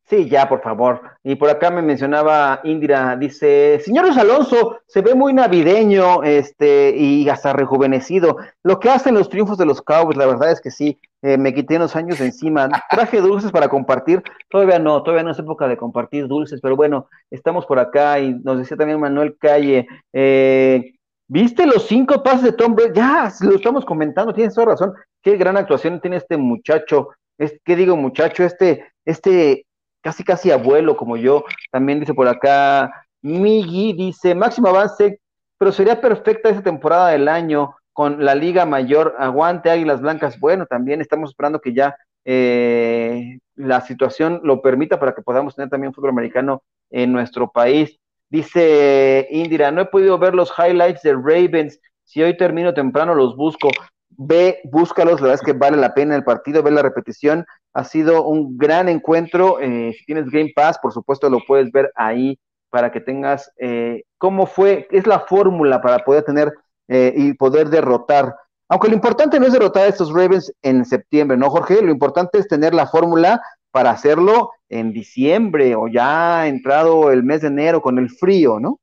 Sí, 0.10 0.30
ya, 0.30 0.48
por 0.48 0.62
favor. 0.62 1.02
Y 1.22 1.36
por 1.36 1.50
acá 1.50 1.70
me 1.70 1.82
mencionaba 1.82 2.62
Indira, 2.64 3.18
dice, 3.18 3.82
señor 3.84 4.06
Alonso, 4.18 4.80
se 4.88 5.02
ve 5.02 5.14
muy 5.14 5.34
navideño, 5.34 6.24
este, 6.24 6.96
y 6.96 7.28
hasta 7.28 7.52
rejuvenecido. 7.52 8.38
Lo 8.64 8.80
que 8.80 8.90
hacen 8.90 9.16
los 9.16 9.28
triunfos 9.28 9.58
de 9.58 9.66
los 9.66 9.82
Cowboys, 9.82 10.18
la 10.18 10.26
verdad 10.26 10.52
es 10.52 10.62
que 10.62 10.72
sí, 10.72 10.98
eh, 11.24 11.38
me 11.38 11.54
quité 11.54 11.76
unos 11.76 11.98
años 11.98 12.20
de 12.20 12.26
encima. 12.28 12.70
Traje 12.90 13.20
dulces 13.20 13.52
para 13.52 13.68
compartir, 13.68 14.24
todavía 14.50 14.80
no, 14.80 15.04
todavía 15.04 15.24
no 15.24 15.32
es 15.32 15.40
época 15.40 15.68
de 15.68 15.76
compartir 15.76 16.28
dulces, 16.30 16.62
pero 16.62 16.78
bueno, 16.78 17.10
estamos 17.30 17.66
por 17.66 17.78
acá 17.78 18.18
y 18.20 18.34
nos 18.34 18.60
decía 18.60 18.78
también 18.78 19.02
Manuel 19.02 19.36
Calle, 19.38 19.88
eh, 20.14 20.94
¿viste 21.28 21.66
los 21.66 21.86
cinco 21.86 22.24
pases 22.24 22.44
de 22.44 22.52
Tom 22.54 22.76
Brady? 22.76 22.94
Ya, 22.94 23.30
lo 23.42 23.56
estamos 23.56 23.84
comentando, 23.84 24.34
tienes 24.34 24.56
toda 24.56 24.68
razón. 24.68 24.94
Qué 25.22 25.36
gran 25.36 25.58
actuación 25.58 26.00
tiene 26.00 26.16
este 26.16 26.38
muchacho. 26.38 27.10
Es, 27.38 27.60
¿Qué 27.66 27.76
digo, 27.76 27.98
muchacho? 27.98 28.46
Este, 28.46 28.86
este 29.04 29.66
casi 30.02 30.24
casi 30.24 30.52
abuelo 30.52 30.96
como 30.96 31.18
yo, 31.18 31.44
también 31.72 32.00
dice 32.00 32.14
por 32.14 32.28
acá, 32.28 32.92
Migi 33.22 33.94
dice, 33.94 34.36
máximo 34.36 34.70
avance, 34.70 35.20
pero 35.58 35.72
sería 35.72 36.00
perfecta 36.00 36.50
esa 36.50 36.62
temporada 36.62 37.10
del 37.10 37.28
año 37.28 37.76
con 37.94 38.24
la 38.24 38.36
Liga 38.36 38.66
Mayor, 38.66 39.16
aguante 39.18 39.72
Águilas 39.72 40.02
Blancas, 40.02 40.40
bueno, 40.40 40.68
también 40.68 41.02
estamos 41.02 41.32
esperando 41.32 41.60
que 41.60 41.74
ya 41.74 41.96
eh, 42.26 43.40
la 43.56 43.82
situación 43.82 44.42
lo 44.44 44.62
permita 44.62 45.00
para 45.00 45.16
que 45.16 45.22
podamos 45.22 45.56
tener 45.56 45.70
también 45.70 45.94
fútbol 45.94 46.12
americano 46.12 46.62
en 46.90 47.12
nuestro 47.12 47.50
país. 47.50 47.98
Dice 48.30 49.28
Indira, 49.32 49.72
no 49.72 49.82
he 49.82 49.86
podido 49.86 50.18
ver 50.18 50.36
los 50.36 50.54
highlights 50.58 51.02
de 51.02 51.14
Ravens, 51.14 51.80
si 52.04 52.22
hoy 52.22 52.36
termino 52.38 52.74
temprano 52.74 53.16
los 53.16 53.36
busco. 53.36 53.70
Ve, 54.10 54.60
búscalos, 54.66 55.22
la 55.22 55.28
verdad 55.28 55.42
es 55.42 55.46
que 55.46 55.58
vale 55.58 55.78
la 55.78 55.94
pena 55.94 56.16
el 56.16 56.24
partido, 56.24 56.62
ve 56.62 56.72
la 56.72 56.82
repetición, 56.82 57.46
ha 57.78 57.84
sido 57.84 58.24
un 58.24 58.58
gran 58.58 58.90
encuentro, 58.90 59.60
eh, 59.60 59.94
si 59.96 60.04
tienes 60.06 60.32
Game 60.32 60.52
Pass, 60.56 60.80
por 60.80 60.92
supuesto 60.92 61.30
lo 61.30 61.42
puedes 61.46 61.72
ver 61.72 61.92
ahí 61.94 62.40
para 62.72 62.92
que 62.92 63.00
tengas 63.00 63.52
eh, 63.60 64.02
cómo 64.18 64.48
fue, 64.48 64.88
es 64.90 65.06
la 65.06 65.20
fórmula 65.20 65.80
para 65.80 66.00
poder 66.00 66.24
tener 66.24 66.52
eh, 66.88 67.14
y 67.16 67.34
poder 67.34 67.70
derrotar. 67.70 68.36
Aunque 68.68 68.88
lo 68.88 68.96
importante 68.96 69.40
no 69.40 69.46
es 69.46 69.54
derrotar 69.54 69.84
a 69.84 69.90
estos 69.90 70.12
Ravens 70.12 70.52
en 70.64 70.86
septiembre, 70.86 71.38
¿no, 71.38 71.52
Jorge? 71.52 71.84
Lo 71.84 71.92
importante 71.92 72.40
es 72.40 72.48
tener 72.48 72.74
la 72.74 72.88
fórmula 72.88 73.40
para 73.70 73.92
hacerlo 73.92 74.54
en 74.70 74.92
diciembre 74.92 75.76
o 75.76 75.88
ya 75.88 76.48
entrado 76.48 77.12
el 77.12 77.22
mes 77.22 77.42
de 77.42 77.50
enero 77.50 77.80
con 77.80 78.00
el 78.00 78.10
frío, 78.10 78.60
¿no? 78.60 78.80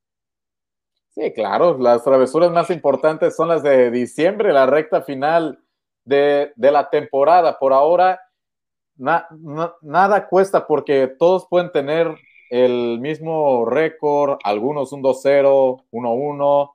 Sí, 1.16 1.32
claro, 1.32 1.76
las 1.78 2.04
travesuras 2.04 2.52
más 2.52 2.70
importantes 2.70 3.34
son 3.34 3.48
las 3.48 3.64
de 3.64 3.90
diciembre, 3.90 4.52
la 4.52 4.66
recta 4.66 5.02
final 5.02 5.58
de, 6.04 6.52
la 6.56 6.90
temporada. 6.90 7.58
Por 7.58 7.72
ahora, 7.72 8.20
nada 8.96 10.28
cuesta 10.28 10.66
porque 10.66 11.08
todos 11.18 11.46
pueden 11.48 11.72
tener 11.72 12.14
el 12.50 13.00
mismo 13.00 13.64
récord, 13.64 14.38
algunos 14.44 14.92
un 14.92 15.02
2-0, 15.02 15.84
1-1, 15.90 16.74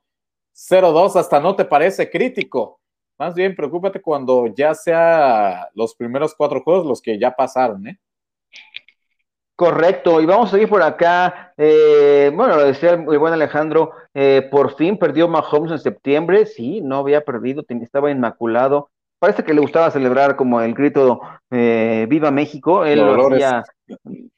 0-2, 0.54 1.16
hasta 1.16 1.40
no 1.40 1.56
te 1.56 1.66
parece 1.66 2.10
crítico. 2.10 2.80
Más 3.18 3.34
bien, 3.36 3.56
preocúpate 3.56 4.02
cuando 4.02 4.48
ya 4.48 4.74
sea 4.74 5.70
los 5.76 5.96
primeros 5.96 6.34
cuatro 6.36 6.62
juegos 6.64 6.86
los 6.86 7.02
que 7.02 7.20
ya 7.20 7.32
pasaron, 7.32 7.88
¿eh? 7.88 8.00
Correcto, 9.56 10.22
y 10.22 10.26
vamos 10.26 10.48
a 10.48 10.52
seguir 10.52 10.70
por 10.70 10.82
acá. 10.82 11.54
Eh, 11.58 12.32
bueno, 12.34 12.56
lo 12.56 12.64
decía 12.64 12.92
el 12.92 13.20
buen 13.20 13.34
Alejandro, 13.34 13.92
eh, 14.14 14.48
por 14.50 14.76
fin 14.78 14.98
perdió 14.98 15.28
Mahomes 15.28 15.74
en 15.74 15.80
septiembre. 15.80 16.46
Sí, 16.46 16.80
no 16.80 17.00
había 17.00 17.26
perdido, 17.26 17.66
estaba 17.68 18.10
inmaculado. 18.10 18.90
Parece 19.20 19.44
que 19.44 19.54
le 19.54 19.60
gustaba 19.60 19.92
celebrar 19.92 20.38
como 20.38 20.62
el 20.62 20.74
grito 20.74 21.20
eh, 21.52 22.08
Viva 22.10 22.32
México. 22.32 22.86
Él 22.86 23.00
lo 23.00 23.28
hacía, 23.28 23.64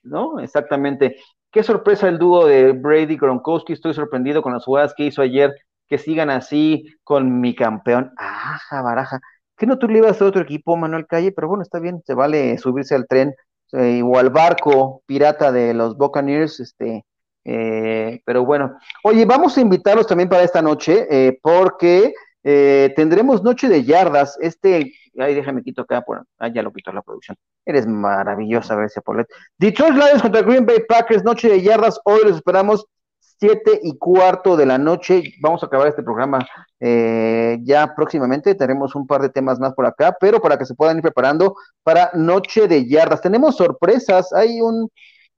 ¿no? 0.02 0.40
Exactamente. 0.40 1.18
Qué 1.52 1.62
sorpresa 1.62 2.08
el 2.08 2.18
dúo 2.18 2.48
de 2.48 2.72
Brady 2.72 3.16
Gronkowski. 3.16 3.74
Estoy 3.74 3.94
sorprendido 3.94 4.42
con 4.42 4.54
las 4.54 4.66
jugadas 4.66 4.94
que 4.96 5.06
hizo 5.06 5.22
ayer. 5.22 5.54
Que 5.88 6.00
sigan 6.00 6.32
así 6.32 6.86
con 7.04 7.42
mi 7.42 7.54
campeón. 7.54 8.12
Aja, 8.18 8.82
baraja. 8.82 9.20
¿Qué 9.56 9.68
no 9.68 9.78
tú 9.78 9.88
le 9.88 10.00
ibas 10.00 10.20
a 10.20 10.26
otro 10.26 10.42
equipo, 10.42 10.76
Manuel 10.76 11.06
Calle? 11.06 11.32
Pero 11.32 11.48
bueno, 11.48 11.62
está 11.62 11.78
bien, 11.78 12.02
se 12.04 12.16
vale 12.16 12.58
subirse 12.58 12.96
al 12.96 13.06
tren 13.08 13.36
eh, 13.74 14.02
o 14.02 14.18
al 14.18 14.32
barco 14.32 15.04
pirata 15.06 15.52
de 15.52 15.76
los 15.76 15.96
Buccaneers, 15.98 16.60
este, 16.60 17.06
eh, 17.46 18.22
pero 18.26 18.44
bueno. 18.44 18.78
Oye, 19.04 19.26
vamos 19.26 19.56
a 19.58 19.62
invitarlos 19.62 20.08
también 20.08 20.30
para 20.30 20.42
esta 20.44 20.64
noche, 20.64 21.06
eh, 22.44 22.94
tendremos 22.96 23.44
Noche 23.44 23.68
de 23.68 23.84
Yardas, 23.84 24.38
este, 24.42 24.94
ay, 25.20 25.36
déjame 25.36 25.64
quito 25.64 25.84
acá, 25.84 26.02
por, 26.02 26.26
ah, 26.40 26.48
ya 26.48 26.64
lo 26.64 26.72
quito 26.72 26.92
la 26.92 27.02
producción. 27.02 27.38
Eres 27.66 27.88
maravillosa, 27.88 28.76
gracias, 28.76 29.04
Paulette. 29.04 29.30
Detroit 29.58 29.94
Lions 29.94 30.22
contra 30.22 30.42
Green 30.42 30.66
Bay 30.66 30.80
Packers, 30.88 31.24
Noche 31.24 31.50
de 31.50 31.62
Yardas, 31.62 32.00
hoy 32.06 32.22
los 32.24 32.38
esperamos 32.38 32.86
siete 33.42 33.80
y 33.82 33.98
cuarto 33.98 34.56
de 34.56 34.68
la 34.68 34.78
noche. 34.78 35.24
Vamos 35.42 35.64
a 35.64 35.66
acabar 35.66 35.88
este 35.88 36.04
programa 36.04 36.48
eh, 36.80 37.58
ya 37.64 37.96
próximamente. 37.96 38.54
Tenemos 38.54 38.94
un 38.94 39.08
par 39.08 39.24
de 39.24 39.30
temas 39.30 39.60
más 39.60 39.74
por 39.74 39.88
acá, 39.88 40.16
pero 40.20 40.40
para 40.40 40.60
que 40.60 40.66
se 40.66 40.76
puedan 40.76 40.98
ir 40.98 41.02
preparando 41.02 41.56
para 41.82 42.12
Noche 42.14 42.68
de 42.68 42.88
Yardas. 42.88 43.20
Tenemos 43.20 43.58
sorpresas. 43.58 44.32
Hay 44.32 44.62
un, 44.62 44.92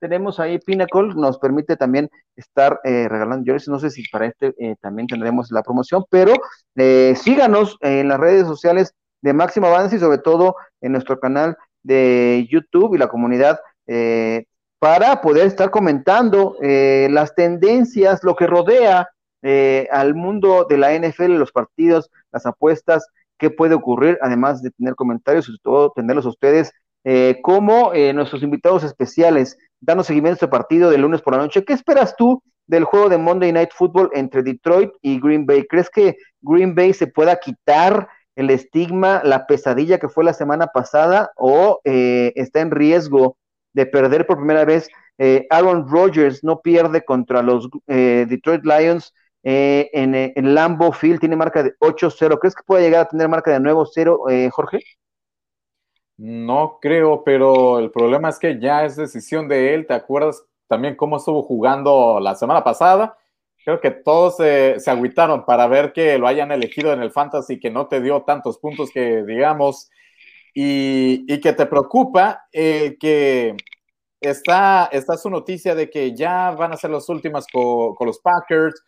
tenemos 0.08 0.38
ahí 0.38 0.58
Pinnacle, 0.58 1.14
nos 1.14 1.38
permite 1.38 1.76
también 1.76 2.10
estar 2.36 2.78
eh, 2.84 3.08
regalando 3.08 3.44
yo 3.44 3.56
No 3.68 3.78
sé 3.78 3.90
si 3.90 4.06
para 4.08 4.26
este 4.26 4.54
eh, 4.58 4.76
también 4.80 5.08
tendremos 5.08 5.50
la 5.50 5.62
promoción, 5.62 6.04
pero 6.10 6.34
síganos 6.74 7.76
en 7.80 8.08
las 8.08 8.20
redes 8.20 8.46
sociales 8.46 8.94
de 9.22 9.32
Máximo 9.32 9.68
Avance 9.68 9.96
y 9.96 9.98
sobre 9.98 10.18
todo 10.18 10.56
en 10.80 10.92
nuestro 10.92 11.18
canal 11.18 11.56
de 11.82 12.46
YouTube 12.50 12.94
y 12.94 12.98
la 12.98 13.08
comunidad 13.08 13.58
para 14.84 15.22
poder 15.22 15.46
estar 15.46 15.70
comentando 15.70 16.58
eh, 16.60 17.08
las 17.10 17.34
tendencias, 17.34 18.22
lo 18.22 18.36
que 18.36 18.46
rodea 18.46 19.08
eh, 19.40 19.88
al 19.90 20.14
mundo 20.14 20.66
de 20.68 20.76
la 20.76 20.92
NFL, 20.92 21.38
los 21.38 21.52
partidos, 21.52 22.10
las 22.30 22.44
apuestas, 22.44 23.08
qué 23.38 23.48
puede 23.48 23.74
ocurrir, 23.74 24.18
además 24.20 24.62
de 24.62 24.70
tener 24.72 24.94
comentarios, 24.94 25.46
sobre 25.46 25.60
todo 25.62 25.92
tenerlos 25.96 26.26
a 26.26 26.28
ustedes 26.28 26.70
eh, 27.04 27.38
como 27.42 27.92
nuestros 28.12 28.42
invitados 28.42 28.84
especiales, 28.84 29.56
dando 29.84 30.04
seguimiento 30.04 30.34
a 30.34 30.38
este 30.38 30.48
partido 30.48 30.90
de 30.90 30.98
lunes 30.98 31.22
por 31.22 31.34
la 31.34 31.42
noche. 31.42 31.64
¿Qué 31.64 31.72
esperas 31.72 32.16
tú 32.16 32.42
del 32.66 32.84
juego 32.84 33.08
de 33.08 33.18
Monday 33.18 33.52
Night 33.52 33.70
Football 33.72 34.10
entre 34.14 34.42
Detroit 34.42 34.90
y 35.02 35.20
Green 35.20 35.46
Bay? 35.46 35.66
¿Crees 35.66 35.90
que 35.90 36.16
Green 36.40 36.74
Bay 36.74 36.94
se 36.94 37.06
pueda 37.06 37.36
quitar 37.36 38.08
el 38.36 38.50
estigma, 38.50 39.22
la 39.24 39.46
pesadilla 39.46 39.98
que 39.98 40.08
fue 40.08 40.24
la 40.24 40.32
semana 40.32 40.66
pasada 40.68 41.30
o 41.36 41.80
está 41.84 42.60
en 42.60 42.70
riesgo? 42.70 43.36
de 43.74 43.84
perder 43.84 44.26
por 44.26 44.38
primera 44.38 44.64
vez. 44.64 44.88
Eh, 45.18 45.46
Aaron 45.50 45.86
Rodgers 45.86 46.42
no 46.42 46.60
pierde 46.60 47.04
contra 47.04 47.42
los 47.42 47.68
eh, 47.86 48.24
Detroit 48.28 48.64
Lions 48.64 49.12
eh, 49.42 49.90
en, 49.92 50.14
en, 50.14 50.54
Lambeau 50.54 50.92
Field, 50.92 51.20
tiene 51.20 51.36
marca 51.36 51.62
de 51.62 51.74
8-0. 51.78 52.38
¿Crees 52.40 52.54
que 52.54 52.62
puede 52.64 52.82
llegar 52.82 53.02
a 53.02 53.08
tener 53.08 53.28
marca 53.28 53.52
de 53.52 53.60
nuevo 53.60 53.84
0, 53.84 54.22
Jorge? 54.50 54.80
No 56.16 56.78
creo, 56.80 57.24
pero 57.24 57.78
el 57.78 57.90
problema 57.90 58.28
es 58.28 58.38
que 58.38 58.60
ya 58.60 58.84
es 58.84 58.96
decisión 58.96 59.48
de 59.48 59.74
él. 59.74 59.86
¿Te 59.86 59.94
acuerdas 59.94 60.44
también 60.68 60.96
cómo 60.96 61.16
estuvo 61.16 61.42
jugando 61.42 62.20
la 62.20 62.34
semana 62.36 62.62
pasada? 62.62 63.18
Creo 63.64 63.80
que 63.80 63.90
todos 63.90 64.36
se 64.36 64.90
agüitaron 64.90 65.44
para 65.44 65.66
ver 65.66 65.92
que 65.92 66.18
lo 66.18 66.26
hayan 66.28 66.52
elegido 66.52 66.92
en 66.92 67.02
el 67.02 67.10
Fantasy, 67.10 67.58
que 67.58 67.70
no 67.70 67.88
te 67.88 68.00
dio 68.00 68.22
tantos 68.22 68.58
puntos 68.58 68.90
que, 68.90 69.24
digamos, 69.24 69.90
y, 70.54 71.40
que 71.40 71.52
te 71.52 71.66
preocupa 71.66 72.46
eh, 72.52 72.96
que 73.00 73.56
está, 74.20 74.88
está 74.92 75.16
su 75.16 75.28
noticia 75.30 75.74
de 75.74 75.90
que 75.90 76.14
ya 76.14 76.52
van 76.52 76.72
a 76.72 76.76
ser 76.76 76.90
las 76.90 77.08
últimas 77.08 77.46
con, 77.52 77.94
los 78.06 78.20
Packers, 78.20 78.80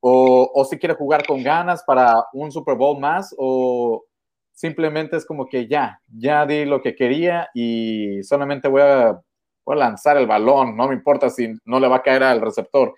o, 0.00 0.50
o, 0.54 0.64
si 0.64 0.78
quiere 0.78 0.94
jugar 0.94 1.26
con 1.26 1.42
ganas 1.42 1.82
para 1.84 2.24
un 2.32 2.50
Super 2.52 2.76
Bowl 2.76 2.98
más, 3.00 3.34
o 3.38 4.04
simplemente 4.54 5.16
es 5.16 5.26
como 5.26 5.46
que 5.46 5.66
ya, 5.68 6.00
ya 6.08 6.46
di 6.46 6.64
lo 6.64 6.80
que 6.80 6.94
quería 6.94 7.48
y 7.54 8.22
solamente 8.22 8.68
voy 8.68 8.82
a 8.82 9.20
voy 9.64 9.76
a 9.76 9.78
lanzar 9.78 10.16
el 10.16 10.26
balón, 10.26 10.76
no 10.76 10.88
me 10.88 10.94
importa 10.94 11.30
si 11.30 11.54
no 11.64 11.80
le 11.80 11.88
va 11.88 11.96
a 11.96 12.02
caer 12.02 12.22
al 12.22 12.40
receptor. 12.40 12.94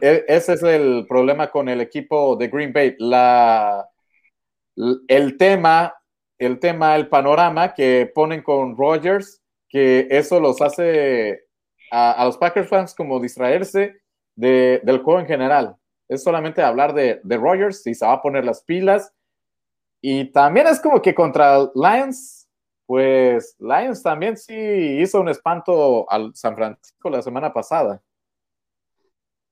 E, 0.00 0.24
ese 0.28 0.54
es 0.54 0.62
el 0.62 1.06
problema 1.08 1.50
con 1.50 1.68
el 1.68 1.80
equipo 1.80 2.36
de 2.36 2.48
Green 2.48 2.72
Bay. 2.72 2.94
La, 2.98 3.88
el 5.08 5.36
tema, 5.36 5.94
el 6.38 6.58
tema, 6.58 6.96
el 6.96 7.08
panorama 7.08 7.74
que 7.74 8.10
ponen 8.14 8.42
con 8.42 8.76
Rogers, 8.76 9.42
que 9.68 10.06
eso 10.10 10.40
los 10.40 10.60
hace 10.60 11.44
a, 11.90 12.24
los 12.24 12.38
Packers 12.38 12.68
fans 12.68 12.94
como 12.94 13.20
distraerse 13.20 13.96
del 14.34 15.02
juego 15.02 15.20
en 15.20 15.26
general. 15.26 15.76
Es 16.08 16.22
solamente 16.22 16.62
hablar 16.62 16.94
de, 16.94 17.20
de 17.24 17.36
Rogers 17.36 17.86
y 17.86 17.94
se 17.94 18.06
va 18.06 18.12
a 18.12 18.22
poner 18.22 18.44
las 18.44 18.62
pilas. 18.62 19.12
Y 20.08 20.26
también 20.26 20.68
es 20.68 20.78
como 20.78 21.02
que 21.02 21.16
contra 21.16 21.68
Lions, 21.74 22.46
pues 22.86 23.56
Lions 23.58 24.04
también 24.04 24.36
sí 24.36 24.54
hizo 24.54 25.20
un 25.20 25.28
espanto 25.28 26.08
al 26.08 26.32
San 26.32 26.54
Francisco 26.54 27.10
la 27.10 27.22
semana 27.22 27.52
pasada. 27.52 28.00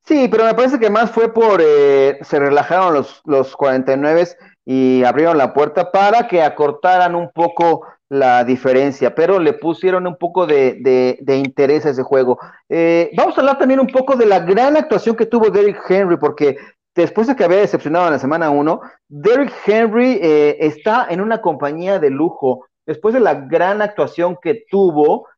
Sí, 0.05 0.29
pero 0.31 0.45
me 0.45 0.55
parece 0.55 0.79
que 0.79 0.91
más 0.91 1.11
fue 1.11 1.35
por, 1.35 1.61
eh, 1.61 2.19
se 2.21 2.39
relajaron 2.39 2.95
los, 2.95 3.21
los 3.25 3.57
49 3.57 4.29
y 4.65 5.03
abrieron 5.03 5.39
la 5.39 5.53
puerta 5.53 5.91
para 5.91 6.29
que 6.29 6.41
acortaran 6.41 7.17
un 7.17 7.33
poco 7.33 7.89
la 8.09 8.45
diferencia, 8.45 9.13
pero 9.13 9.41
le 9.41 9.55
pusieron 9.55 10.07
un 10.07 10.15
poco 10.15 10.47
de, 10.47 11.19
interés 11.27 11.85
a 11.85 11.91
ese 11.91 12.05
juego. 12.05 12.39
Eh, 12.69 13.11
vamos 13.17 13.37
a 13.37 13.41
hablar 13.41 13.59
también 13.59 13.81
un 13.81 13.89
poco 13.89 14.15
de 14.15 14.27
la 14.27 14.39
gran 14.39 14.77
actuación 14.77 15.17
que 15.17 15.27
tuvo 15.27 15.51
Derrick 15.51 15.83
Henry, 15.91 16.17
porque 16.17 16.59
después 16.95 17.27
de 17.27 17.37
que 17.37 17.45
había 17.45 17.59
decepcionado 17.59 18.07
en 18.07 18.13
la 18.13 18.19
semana 18.19 18.51
1, 18.51 18.81
Derrick 19.09 19.53
Henry 19.67 20.19
eh, 20.23 20.57
está 20.61 21.07
en 21.11 21.21
una 21.21 21.41
compañía 21.41 21.99
de 21.99 22.11
lujo. 22.11 22.67
Después 22.87 23.15
de 23.15 23.21
la 23.21 23.35
gran 23.35 23.83
actuación 23.83 24.37
que 24.41 24.65
tuvo 24.71 25.29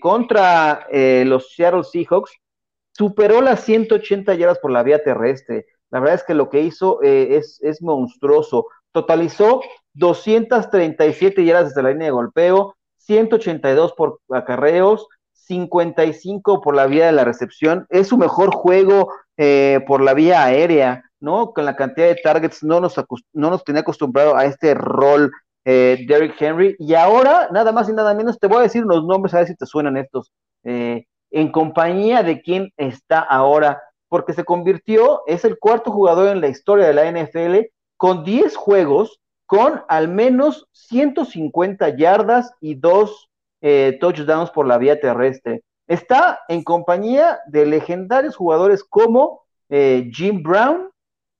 contra 0.00 0.86
los 0.92 1.52
Seattle 1.52 1.82
Seahawks, 1.82 2.30
superó 2.92 3.40
las 3.40 3.64
180 3.64 4.34
yardas 4.34 4.58
por 4.58 4.70
la 4.70 4.82
vía 4.82 5.02
terrestre. 5.02 5.66
La 5.90 6.00
verdad 6.00 6.16
es 6.16 6.24
que 6.24 6.34
lo 6.34 6.48
que 6.48 6.62
hizo 6.62 7.02
eh, 7.02 7.36
es, 7.36 7.58
es 7.62 7.82
monstruoso. 7.82 8.66
Totalizó 8.92 9.60
237 9.94 11.44
yardas 11.44 11.68
desde 11.68 11.82
la 11.82 11.90
línea 11.90 12.06
de 12.06 12.12
golpeo, 12.12 12.76
182 12.98 13.92
por 13.94 14.20
acarreos, 14.30 15.06
55 15.32 16.60
por 16.60 16.74
la 16.74 16.86
vía 16.86 17.06
de 17.06 17.12
la 17.12 17.24
recepción. 17.24 17.86
Es 17.90 18.08
su 18.08 18.16
mejor 18.16 18.54
juego 18.54 19.12
eh, 19.36 19.80
por 19.86 20.02
la 20.02 20.14
vía 20.14 20.44
aérea, 20.44 21.04
¿no? 21.20 21.52
Con 21.52 21.64
la 21.64 21.76
cantidad 21.76 22.08
de 22.08 22.20
targets 22.22 22.62
no 22.62 22.80
nos, 22.80 22.94
no 23.32 23.50
nos 23.50 23.64
tenía 23.64 23.80
acostumbrado 23.80 24.36
a 24.36 24.44
este 24.44 24.74
rol 24.74 25.32
eh, 25.64 26.04
Derrick 26.06 26.40
Henry. 26.40 26.76
Y 26.78 26.94
ahora, 26.94 27.48
nada 27.52 27.72
más 27.72 27.88
y 27.88 27.92
nada 27.92 28.14
menos, 28.14 28.38
te 28.38 28.46
voy 28.46 28.58
a 28.58 28.62
decir 28.62 28.84
unos 28.84 29.04
nombres 29.04 29.34
a 29.34 29.38
ver 29.38 29.48
si 29.48 29.56
te 29.56 29.66
suenan 29.66 29.96
estos. 29.96 30.32
Eh, 30.64 31.06
en 31.30 31.50
compañía 31.50 32.22
de 32.22 32.42
quien 32.42 32.72
está 32.76 33.20
ahora, 33.20 33.82
porque 34.08 34.34
se 34.34 34.44
convirtió, 34.44 35.22
es 35.26 35.44
el 35.44 35.58
cuarto 35.58 35.90
jugador 35.90 36.28
en 36.28 36.40
la 36.40 36.48
historia 36.48 36.86
de 36.86 36.92
la 36.92 37.10
NFL 37.10 37.68
con 37.96 38.24
10 38.24 38.56
juegos, 38.56 39.20
con 39.46 39.82
al 39.88 40.08
menos 40.08 40.66
150 40.72 41.96
yardas 41.96 42.52
y 42.60 42.74
dos 42.74 43.30
eh, 43.62 43.96
touchdowns 44.00 44.50
por 44.50 44.66
la 44.66 44.76
vía 44.76 45.00
terrestre. 45.00 45.62
Está 45.92 46.40
en 46.48 46.62
compañía 46.64 47.40
de 47.48 47.66
legendarios 47.66 48.34
jugadores 48.34 48.82
como 48.82 49.42
eh, 49.68 50.08
Jim 50.10 50.42
Brown, 50.42 50.88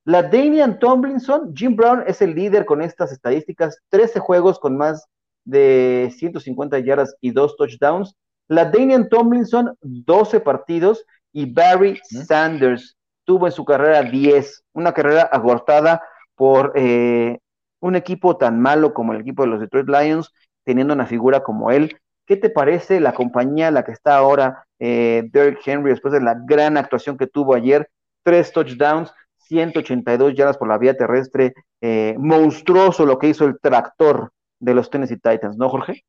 la 0.05 0.21
Damian 0.21 0.77
Tomlinson. 0.77 1.55
Jim 1.55 1.75
Brown 1.75 2.03
es 2.05 2.21
el 2.21 2.35
líder 2.35 2.63
con 2.63 2.83
estas 2.83 3.11
estadísticas, 3.11 3.79
13 3.89 4.19
juegos 4.19 4.59
con 4.59 4.77
más 4.77 5.07
de 5.43 6.13
150 6.15 6.77
yardas 6.81 7.15
y 7.19 7.31
dos 7.31 7.57
touchdowns. 7.57 8.15
La 8.47 8.65
Daniel 8.65 9.09
Tomlinson, 9.09 9.75
12 9.81 10.39
partidos, 10.41 11.03
y 11.31 11.51
Barry 11.51 11.99
Sanders 12.03 12.95
tuvo 13.23 13.47
en 13.47 13.53
su 13.53 13.65
carrera 13.65 14.03
10, 14.03 14.65
una 14.73 14.93
carrera 14.93 15.23
agotada 15.23 16.03
por 16.35 16.73
eh, 16.75 17.39
un 17.79 17.95
equipo 17.95 18.37
tan 18.37 18.61
malo 18.61 18.93
como 18.93 19.13
el 19.13 19.21
equipo 19.21 19.41
de 19.41 19.49
los 19.49 19.59
Detroit 19.61 19.89
Lions, 19.89 20.31
teniendo 20.63 20.93
una 20.93 21.07
figura 21.07 21.41
como 21.41 21.71
él. 21.71 21.97
¿Qué 22.25 22.37
te 22.37 22.49
parece 22.49 22.99
la 22.99 23.13
compañía 23.13 23.67
en 23.67 23.73
la 23.73 23.83
que 23.83 23.91
está 23.91 24.17
ahora 24.17 24.65
eh, 24.79 25.23
Derrick 25.31 25.65
Henry 25.65 25.91
después 25.91 26.13
de 26.13 26.21
la 26.21 26.35
gran 26.45 26.77
actuación 26.77 27.17
que 27.17 27.27
tuvo 27.27 27.53
ayer? 27.53 27.89
Tres 28.23 28.51
touchdowns, 28.53 29.13
182 29.39 30.33
yardas 30.33 30.57
por 30.57 30.69
la 30.69 30.77
vía 30.77 30.95
terrestre, 30.95 31.53
eh, 31.81 32.15
monstruoso 32.17 33.05
lo 33.05 33.19
que 33.19 33.27
hizo 33.27 33.45
el 33.45 33.59
tractor 33.59 34.31
de 34.59 34.73
los 34.73 34.89
Tennessee 34.89 35.17
Titans, 35.17 35.57
¿no, 35.57 35.67
Jorge? 35.69 36.03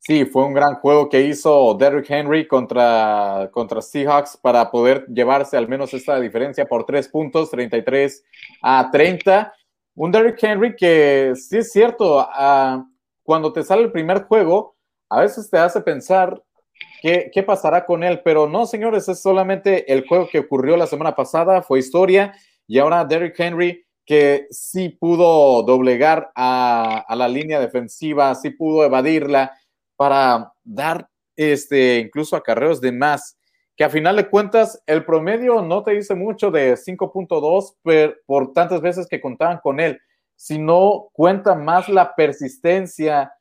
Sí, 0.00 0.24
fue 0.24 0.44
un 0.44 0.52
gran 0.52 0.74
juego 0.74 1.08
que 1.08 1.20
hizo 1.20 1.74
Derrick 1.74 2.10
Henry 2.10 2.48
contra, 2.48 3.48
contra 3.52 3.80
Seahawks 3.80 4.36
para 4.36 4.68
poder 4.68 5.06
llevarse 5.06 5.56
al 5.56 5.68
menos 5.68 5.94
esta 5.94 6.18
diferencia 6.18 6.66
por 6.66 6.84
tres 6.84 7.06
puntos, 7.06 7.52
33 7.52 8.24
a 8.62 8.90
30. 8.90 9.54
Un 9.94 10.10
Derrick 10.10 10.42
Henry 10.42 10.74
que 10.74 11.34
sí 11.36 11.58
es 11.58 11.70
cierto, 11.70 12.18
ah, 12.18 12.84
cuando 13.22 13.52
te 13.52 13.62
sale 13.62 13.82
el 13.82 13.92
primer 13.92 14.24
juego, 14.24 14.74
a 15.12 15.20
veces 15.20 15.50
te 15.50 15.58
hace 15.58 15.82
pensar 15.82 16.42
qué, 17.02 17.30
qué 17.32 17.42
pasará 17.42 17.84
con 17.84 18.02
él, 18.02 18.22
pero 18.24 18.48
no, 18.48 18.64
señores, 18.64 19.06
es 19.10 19.20
solamente 19.20 19.92
el 19.92 20.06
juego 20.08 20.26
que 20.26 20.38
ocurrió 20.38 20.76
la 20.78 20.86
semana 20.86 21.14
pasada, 21.14 21.60
fue 21.60 21.80
historia, 21.80 22.34
y 22.66 22.78
ahora 22.78 23.04
Derrick 23.04 23.38
Henry 23.38 23.84
que 24.06 24.46
sí 24.50 24.88
pudo 24.88 25.62
doblegar 25.64 26.32
a, 26.34 27.04
a 27.06 27.14
la 27.14 27.28
línea 27.28 27.60
defensiva, 27.60 28.34
sí 28.34 28.50
pudo 28.50 28.84
evadirla 28.84 29.52
para 29.96 30.52
dar 30.64 31.08
este, 31.36 31.98
incluso 31.98 32.34
acarreos 32.34 32.80
de 32.80 32.92
más, 32.92 33.38
que 33.76 33.84
a 33.84 33.90
final 33.90 34.16
de 34.16 34.30
cuentas 34.30 34.82
el 34.86 35.04
promedio 35.04 35.60
no 35.60 35.82
te 35.82 35.92
dice 35.92 36.14
mucho 36.14 36.50
de 36.50 36.74
5.2 36.74 38.16
por 38.24 38.52
tantas 38.54 38.80
veces 38.80 39.06
que 39.06 39.20
contaban 39.20 39.60
con 39.62 39.78
él, 39.78 40.00
sino 40.36 41.10
cuenta 41.12 41.54
más 41.54 41.88
la 41.90 42.14
persistencia 42.14 43.32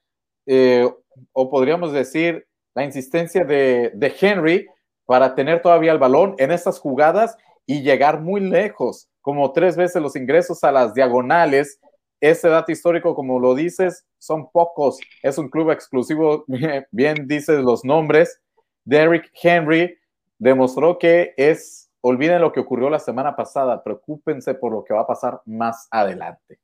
eh, 0.46 0.90
o 1.34 1.50
podríamos 1.50 1.94
decir 1.94 2.48
la 2.74 2.84
insistencia 2.84 3.44
de, 3.44 3.92
de 3.94 4.14
Henry 4.20 4.68
para 5.06 5.36
tener 5.36 5.62
todavía 5.62 5.92
el 5.92 6.00
balón 6.00 6.36
en 6.38 6.52
estas 6.52 6.80
jugadas 6.80 7.38
y 7.66 7.82
llegar 7.82 8.22
muy 8.22 8.42
lejos, 8.42 9.10
como 9.22 9.52
tres 9.52 9.76
veces 9.76 10.02
los 10.02 10.16
ingresos 10.16 10.64
a 10.64 10.72
las 10.72 10.94
diagonales 10.94 11.80
ese 12.22 12.50
dato 12.50 12.72
histórico, 12.72 13.16
como 13.16 13.40
lo 13.40 13.56
dices, 13.56 14.06
son 14.20 14.50
pocos. 14.52 15.00
Es 15.24 15.40
un 15.40 15.50
club 15.50 15.72
exclusivo, 15.72 16.46
bien 16.92 17.28
dices 17.28 17.64
los 17.64 17.84
nombres. 17.84 18.40
Derrick 18.86 19.32
Henry 19.42 19.98
demostró 20.38 21.00
que 21.00 21.34
es, 21.36 21.90
olviden 22.02 22.42
lo 22.42 22.52
que 22.52 22.60
ocurrió 22.60 22.90
la 22.92 23.00
semana 23.00 23.36
pasada, 23.36 23.84
preocúpense 23.84 24.54
por 24.54 24.72
lo 24.72 24.84
que 24.84 24.94
va 24.94 25.02
a 25.02 25.08
pasar 25.08 25.42
más 25.46 25.88
adelante. 25.90 26.60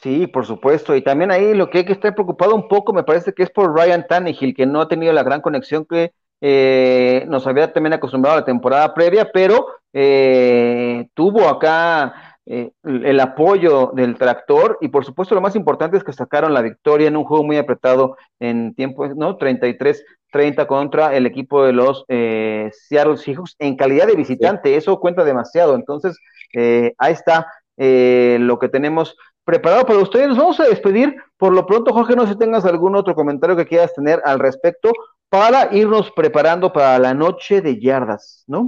Sí, 0.00 0.26
por 0.26 0.46
supuesto. 0.46 0.94
Y 0.94 1.02
también 1.02 1.30
ahí 1.30 1.54
lo 1.54 1.70
que 1.70 1.78
hay 1.78 1.84
que 1.84 1.92
estar 1.92 2.14
preocupado 2.14 2.54
un 2.54 2.68
poco, 2.68 2.92
me 2.92 3.02
parece 3.02 3.32
que 3.32 3.42
es 3.42 3.50
por 3.50 3.74
Ryan 3.74 4.06
Tannehill, 4.06 4.54
que 4.54 4.66
no 4.66 4.80
ha 4.80 4.88
tenido 4.88 5.12
la 5.12 5.24
gran 5.24 5.40
conexión 5.40 5.84
que 5.84 6.12
eh, 6.40 7.24
nos 7.28 7.46
había 7.46 7.72
también 7.72 7.94
acostumbrado 7.94 8.36
a 8.36 8.40
la 8.40 8.46
temporada 8.46 8.94
previa, 8.94 9.30
pero 9.32 9.66
eh, 9.92 11.08
tuvo 11.14 11.48
acá 11.48 12.38
eh, 12.50 12.70
el 12.82 13.20
apoyo 13.20 13.90
del 13.92 14.16
tractor 14.16 14.78
y 14.80 14.88
por 14.88 15.04
supuesto 15.04 15.34
lo 15.34 15.42
más 15.42 15.54
importante 15.54 15.98
es 15.98 16.04
que 16.04 16.14
sacaron 16.14 16.54
la 16.54 16.62
victoria 16.62 17.08
en 17.08 17.16
un 17.18 17.24
juego 17.24 17.44
muy 17.44 17.58
apretado 17.58 18.16
en 18.40 18.74
tiempo, 18.74 19.06
¿no? 19.08 19.36
33-30 19.36 20.66
contra 20.66 21.14
el 21.14 21.26
equipo 21.26 21.62
de 21.62 21.74
los 21.74 22.06
eh, 22.08 22.70
Seattle 22.72 23.18
Seahawks 23.18 23.54
en 23.58 23.76
calidad 23.76 24.06
de 24.06 24.16
visitante, 24.16 24.76
eso 24.76 24.98
cuenta 24.98 25.24
demasiado, 25.24 25.74
entonces 25.74 26.18
eh, 26.54 26.94
ahí 26.96 27.12
está 27.12 27.46
lo 27.76 28.58
que 28.58 28.68
tenemos 28.68 29.16
preparado 29.48 29.86
para 29.86 29.98
ustedes, 29.98 30.28
nos 30.28 30.36
vamos 30.36 30.60
a 30.60 30.64
despedir, 30.68 31.16
por 31.38 31.54
lo 31.54 31.64
pronto 31.64 31.92
Jorge, 31.94 32.14
no 32.14 32.26
sé 32.26 32.34
si 32.34 32.38
tengas 32.38 32.66
algún 32.66 32.94
otro 32.94 33.14
comentario 33.14 33.56
que 33.56 33.66
quieras 33.66 33.94
tener 33.94 34.20
al 34.24 34.38
respecto 34.38 34.92
para 35.30 35.74
irnos 35.74 36.10
preparando 36.12 36.70
para 36.70 36.98
la 36.98 37.14
noche 37.14 37.62
de 37.62 37.80
yardas, 37.80 38.44
¿no? 38.46 38.66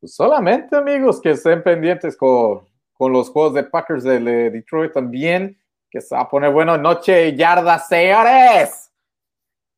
Pues 0.00 0.14
solamente 0.14 0.76
amigos 0.76 1.20
que 1.20 1.30
estén 1.30 1.62
pendientes 1.62 2.16
con 2.16 2.66
con 2.96 3.12
los 3.12 3.30
juegos 3.30 3.54
de 3.54 3.64
Packers 3.64 4.02
de 4.04 4.50
Detroit 4.50 4.92
también, 4.92 5.58
que 5.90 6.00
se 6.00 6.14
va 6.14 6.22
a 6.22 6.28
poner 6.28 6.52
bueno. 6.52 6.76
Noche 6.78 7.12
de 7.12 7.36
yardas, 7.36 7.88
señores. 7.88 8.90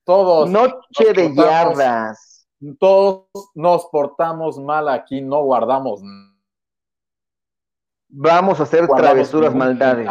Todos. 0.05 0.49
Noche 0.49 1.13
de 1.15 1.35
yardas. 1.35 2.49
Todos 2.79 3.27
nos 3.55 3.87
portamos 3.87 4.59
mal 4.59 4.89
aquí, 4.89 5.21
no 5.21 5.43
guardamos. 5.43 6.01
Vamos 8.09 8.59
a 8.61 8.63
hacer 8.63 8.87
travesuras, 8.89 9.55
maldades. 9.55 10.09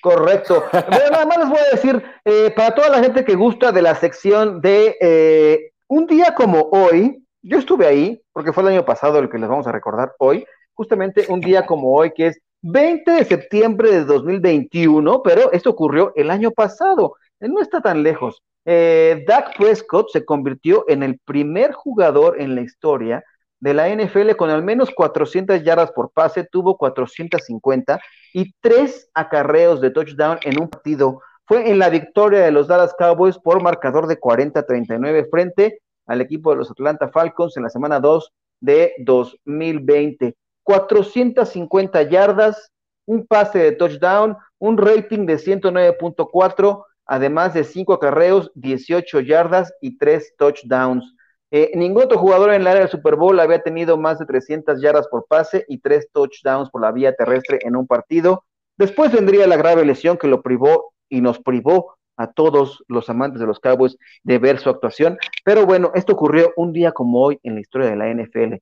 Correcto. 0.00 0.64
nada 0.72 1.26
más 1.26 1.38
les 1.38 1.48
voy 1.48 1.58
a 1.58 1.74
decir, 1.76 2.02
eh, 2.24 2.50
para 2.56 2.74
toda 2.74 2.88
la 2.88 3.00
gente 3.00 3.24
que 3.24 3.34
gusta 3.34 3.70
de 3.70 3.82
la 3.82 3.94
sección 3.94 4.60
de 4.60 4.96
eh, 5.00 5.72
un 5.88 6.06
día 6.06 6.34
como 6.34 6.70
hoy, 6.72 7.22
yo 7.42 7.58
estuve 7.58 7.86
ahí, 7.86 8.22
porque 8.32 8.52
fue 8.52 8.62
el 8.62 8.70
año 8.70 8.84
pasado 8.84 9.18
el 9.18 9.28
que 9.28 9.38
les 9.38 9.48
vamos 9.48 9.66
a 9.66 9.72
recordar 9.72 10.14
hoy, 10.18 10.46
justamente 10.72 11.26
un 11.28 11.40
día 11.40 11.66
como 11.66 11.94
hoy, 11.94 12.12
que 12.12 12.28
es 12.28 12.40
20 12.62 13.10
de 13.10 13.24
septiembre 13.24 13.90
de 13.90 14.04
2021, 14.04 15.22
pero 15.22 15.52
esto 15.52 15.70
ocurrió 15.70 16.12
el 16.16 16.30
año 16.30 16.50
pasado, 16.50 17.16
no 17.40 17.60
está 17.60 17.80
tan 17.80 18.02
lejos. 18.02 18.42
eh, 18.64 19.24
Dak 19.26 19.56
Prescott 19.56 20.10
se 20.10 20.24
convirtió 20.24 20.84
en 20.88 21.02
el 21.02 21.18
primer 21.24 21.72
jugador 21.72 22.40
en 22.40 22.54
la 22.54 22.60
historia 22.60 23.24
de 23.60 23.74
la 23.74 23.88
NFL 23.94 24.32
con 24.36 24.50
al 24.50 24.62
menos 24.64 24.90
400 24.90 25.62
yardas 25.62 25.92
por 25.92 26.10
pase, 26.10 26.44
tuvo 26.44 26.76
450 26.76 28.00
y 28.32 28.52
tres 28.60 29.10
acarreos 29.14 29.80
de 29.80 29.90
touchdown 29.90 30.38
en 30.42 30.60
un 30.60 30.68
partido. 30.68 31.20
Fue 31.46 31.68
en 31.70 31.78
la 31.78 31.90
victoria 31.90 32.40
de 32.40 32.52
los 32.52 32.68
Dallas 32.68 32.94
Cowboys 32.98 33.38
por 33.38 33.62
marcador 33.62 34.06
de 34.06 34.18
40-39 34.18 35.28
frente 35.30 35.80
al 36.06 36.20
equipo 36.20 36.50
de 36.50 36.56
los 36.56 36.70
Atlanta 36.70 37.08
Falcons 37.08 37.56
en 37.56 37.64
la 37.64 37.70
semana 37.70 38.00
2 38.00 38.32
de 38.60 38.94
2020. 38.98 40.34
450 40.62 42.02
yardas, 42.02 42.70
un 43.06 43.26
pase 43.26 43.58
de 43.58 43.72
touchdown, 43.72 44.36
un 44.58 44.78
rating 44.78 45.26
de 45.26 45.36
109.4, 45.36 46.84
además 47.06 47.54
de 47.54 47.64
5 47.64 47.94
acarreos, 47.94 48.50
18 48.54 49.20
yardas 49.20 49.72
y 49.80 49.98
3 49.98 50.34
touchdowns. 50.38 51.14
Eh, 51.50 51.72
ningún 51.74 52.04
otro 52.04 52.18
jugador 52.18 52.50
en 52.50 52.60
el 52.60 52.66
área 52.66 52.82
del 52.82 52.90
Super 52.90 53.16
Bowl 53.16 53.38
había 53.40 53.62
tenido 53.62 53.96
más 53.96 54.18
de 54.18 54.26
300 54.26 54.80
yardas 54.80 55.08
por 55.08 55.26
pase 55.26 55.64
y 55.68 55.78
3 55.78 56.08
touchdowns 56.12 56.70
por 56.70 56.82
la 56.82 56.92
vía 56.92 57.14
terrestre 57.14 57.58
en 57.62 57.76
un 57.76 57.86
partido. 57.86 58.44
Después 58.76 59.12
vendría 59.12 59.46
la 59.46 59.56
grave 59.56 59.84
lesión 59.84 60.16
que 60.16 60.28
lo 60.28 60.42
privó 60.42 60.92
y 61.08 61.20
nos 61.20 61.40
privó 61.40 61.96
a 62.16 62.28
todos 62.28 62.84
los 62.86 63.08
amantes 63.08 63.40
de 63.40 63.46
los 63.46 63.58
Cowboys 63.60 63.96
de 64.22 64.38
ver 64.38 64.58
su 64.58 64.70
actuación. 64.70 65.18
Pero 65.44 65.66
bueno, 65.66 65.90
esto 65.94 66.12
ocurrió 66.12 66.52
un 66.56 66.72
día 66.72 66.92
como 66.92 67.20
hoy 67.20 67.40
en 67.42 67.54
la 67.54 67.60
historia 67.60 67.88
de 67.88 67.96
la 67.96 68.08
NFL. 68.08 68.56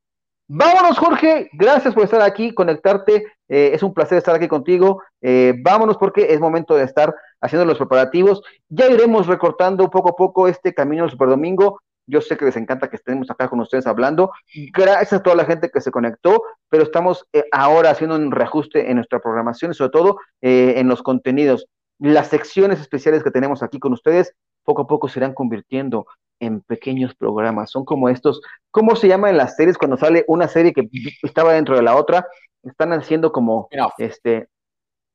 Vámonos, 0.51 0.96
Jorge. 0.96 1.51
Gracias 1.53 1.92
por 1.92 2.05
estar 2.05 2.22
aquí, 2.22 2.55
conectarte. 2.55 3.27
Eh, 3.48 3.72
es 3.74 3.83
un 3.83 3.92
placer 3.92 4.16
estar 4.16 4.35
aquí 4.35 4.48
contigo. 4.48 5.03
Eh, 5.20 5.55
vámonos 5.62 5.98
porque 5.98 6.33
es 6.33 6.40
momento 6.40 6.74
de 6.74 6.85
estar 6.85 7.14
haciendo 7.40 7.66
los 7.66 7.77
preparativos. 7.77 8.42
Ya 8.68 8.87
iremos 8.87 9.27
recortando 9.27 9.90
poco 9.90 10.11
a 10.11 10.16
poco 10.16 10.48
este 10.48 10.72
camino 10.72 11.03
del 11.03 11.11
Superdomingo. 11.11 11.81
Yo 12.09 12.21
sé 12.21 12.37
que 12.37 12.47
les 12.47 12.57
encanta 12.57 12.88
que 12.88 12.97
estemos 12.97 13.31
acá 13.31 13.49
con 13.49 13.61
ustedes 13.61 13.87
hablando. 13.87 14.33
Gracias 14.73 15.21
a 15.21 15.23
toda 15.23 15.37
la 15.37 15.44
gente 15.44 15.71
que 15.71 15.81
se 15.81 15.90
conectó, 15.90 16.42
pero 16.68 16.83
estamos 16.83 17.27
eh, 17.33 17.44
ahora 17.53 17.90
haciendo 17.90 18.16
un 18.16 18.33
reajuste 18.33 18.90
en 18.90 18.97
nuestra 18.97 19.21
programación 19.21 19.71
y 19.71 19.75
sobre 19.75 19.90
todo 19.90 20.18
en 20.40 20.88
los 20.88 21.03
contenidos. 21.03 21.66
Las 21.99 22.29
secciones 22.29 22.81
especiales 22.81 23.23
que 23.23 23.31
tenemos 23.31 23.62
aquí 23.62 23.79
con 23.79 23.92
ustedes 23.92 24.35
poco 24.64 24.83
a 24.83 24.87
poco 24.87 25.09
se 25.09 25.18
irán 25.18 25.35
convirtiendo 25.35 26.07
en 26.40 26.61
pequeños 26.61 27.14
programas. 27.14 27.71
Son 27.71 27.85
como 27.85 28.09
estos, 28.09 28.40
¿cómo 28.71 28.97
se 28.97 29.09
llaman 29.09 29.37
las 29.37 29.57
series 29.57 29.79
cuando 29.79 29.97
sale 29.97 30.25
una 30.29 30.49
serie 30.49 30.73
que 30.73 30.88
estaba 31.23 31.55
dentro 31.55 31.77
de 31.77 31.83
la 31.83 31.97
otra? 31.97 32.27
Están 32.62 32.92
haciendo 32.92 33.33
como 33.33 33.68
este, 33.99 34.49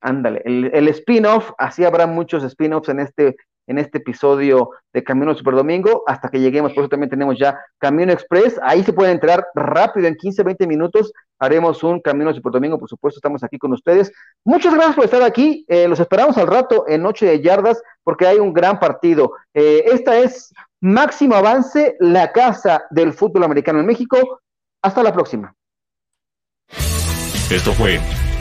ándale, 0.03 0.41
el, 0.45 0.69
el 0.73 0.87
spin-off, 0.89 1.51
así 1.57 1.83
habrá 1.83 2.05
muchos 2.05 2.43
spin-offs 2.43 2.89
en 2.89 2.99
este 2.99 3.35
en 3.67 3.77
este 3.77 3.99
episodio 3.99 4.71
de 4.91 5.03
Camino 5.03 5.33
Super 5.35 5.55
Domingo 5.55 6.03
hasta 6.07 6.29
que 6.29 6.39
lleguemos. 6.39 6.73
Por 6.73 6.83
eso 6.83 6.89
también 6.89 7.09
tenemos 7.09 7.37
ya 7.37 7.59
Camino 7.79 8.11
Express. 8.11 8.59
Ahí 8.63 8.83
se 8.83 8.93
pueden 8.93 9.13
entrar 9.13 9.47
rápido, 9.55 10.07
en 10.07 10.15
15, 10.15 10.43
20 10.43 10.67
minutos. 10.67 11.13
Haremos 11.39 11.83
un 11.83 11.99
Camino 12.01 12.33
Super 12.33 12.51
Domingo, 12.51 12.79
por 12.79 12.89
supuesto, 12.89 13.17
estamos 13.19 13.43
aquí 13.43 13.57
con 13.57 13.73
ustedes. 13.73 14.11
Muchas 14.43 14.73
gracias 14.73 14.95
por 14.95 15.05
estar 15.05 15.23
aquí. 15.23 15.65
Eh, 15.67 15.87
los 15.87 15.99
esperamos 15.99 16.37
al 16.37 16.47
rato 16.47 16.85
en 16.87 17.01
Noche 17.01 17.25
de 17.25 17.41
Yardas 17.41 17.81
porque 18.03 18.27
hay 18.27 18.37
un 18.37 18.53
gran 18.53 18.79
partido. 18.79 19.33
Eh, 19.53 19.83
esta 19.87 20.17
es 20.17 20.53
Máximo 20.81 21.35
Avance, 21.35 21.95
la 21.99 22.31
casa 22.31 22.83
del 22.89 23.13
fútbol 23.13 23.43
americano 23.43 23.79
en 23.79 23.85
México. 23.85 24.41
Hasta 24.81 25.01
la 25.01 25.13
próxima. 25.13 25.55
Esto 27.49 27.71
fue 27.73 27.99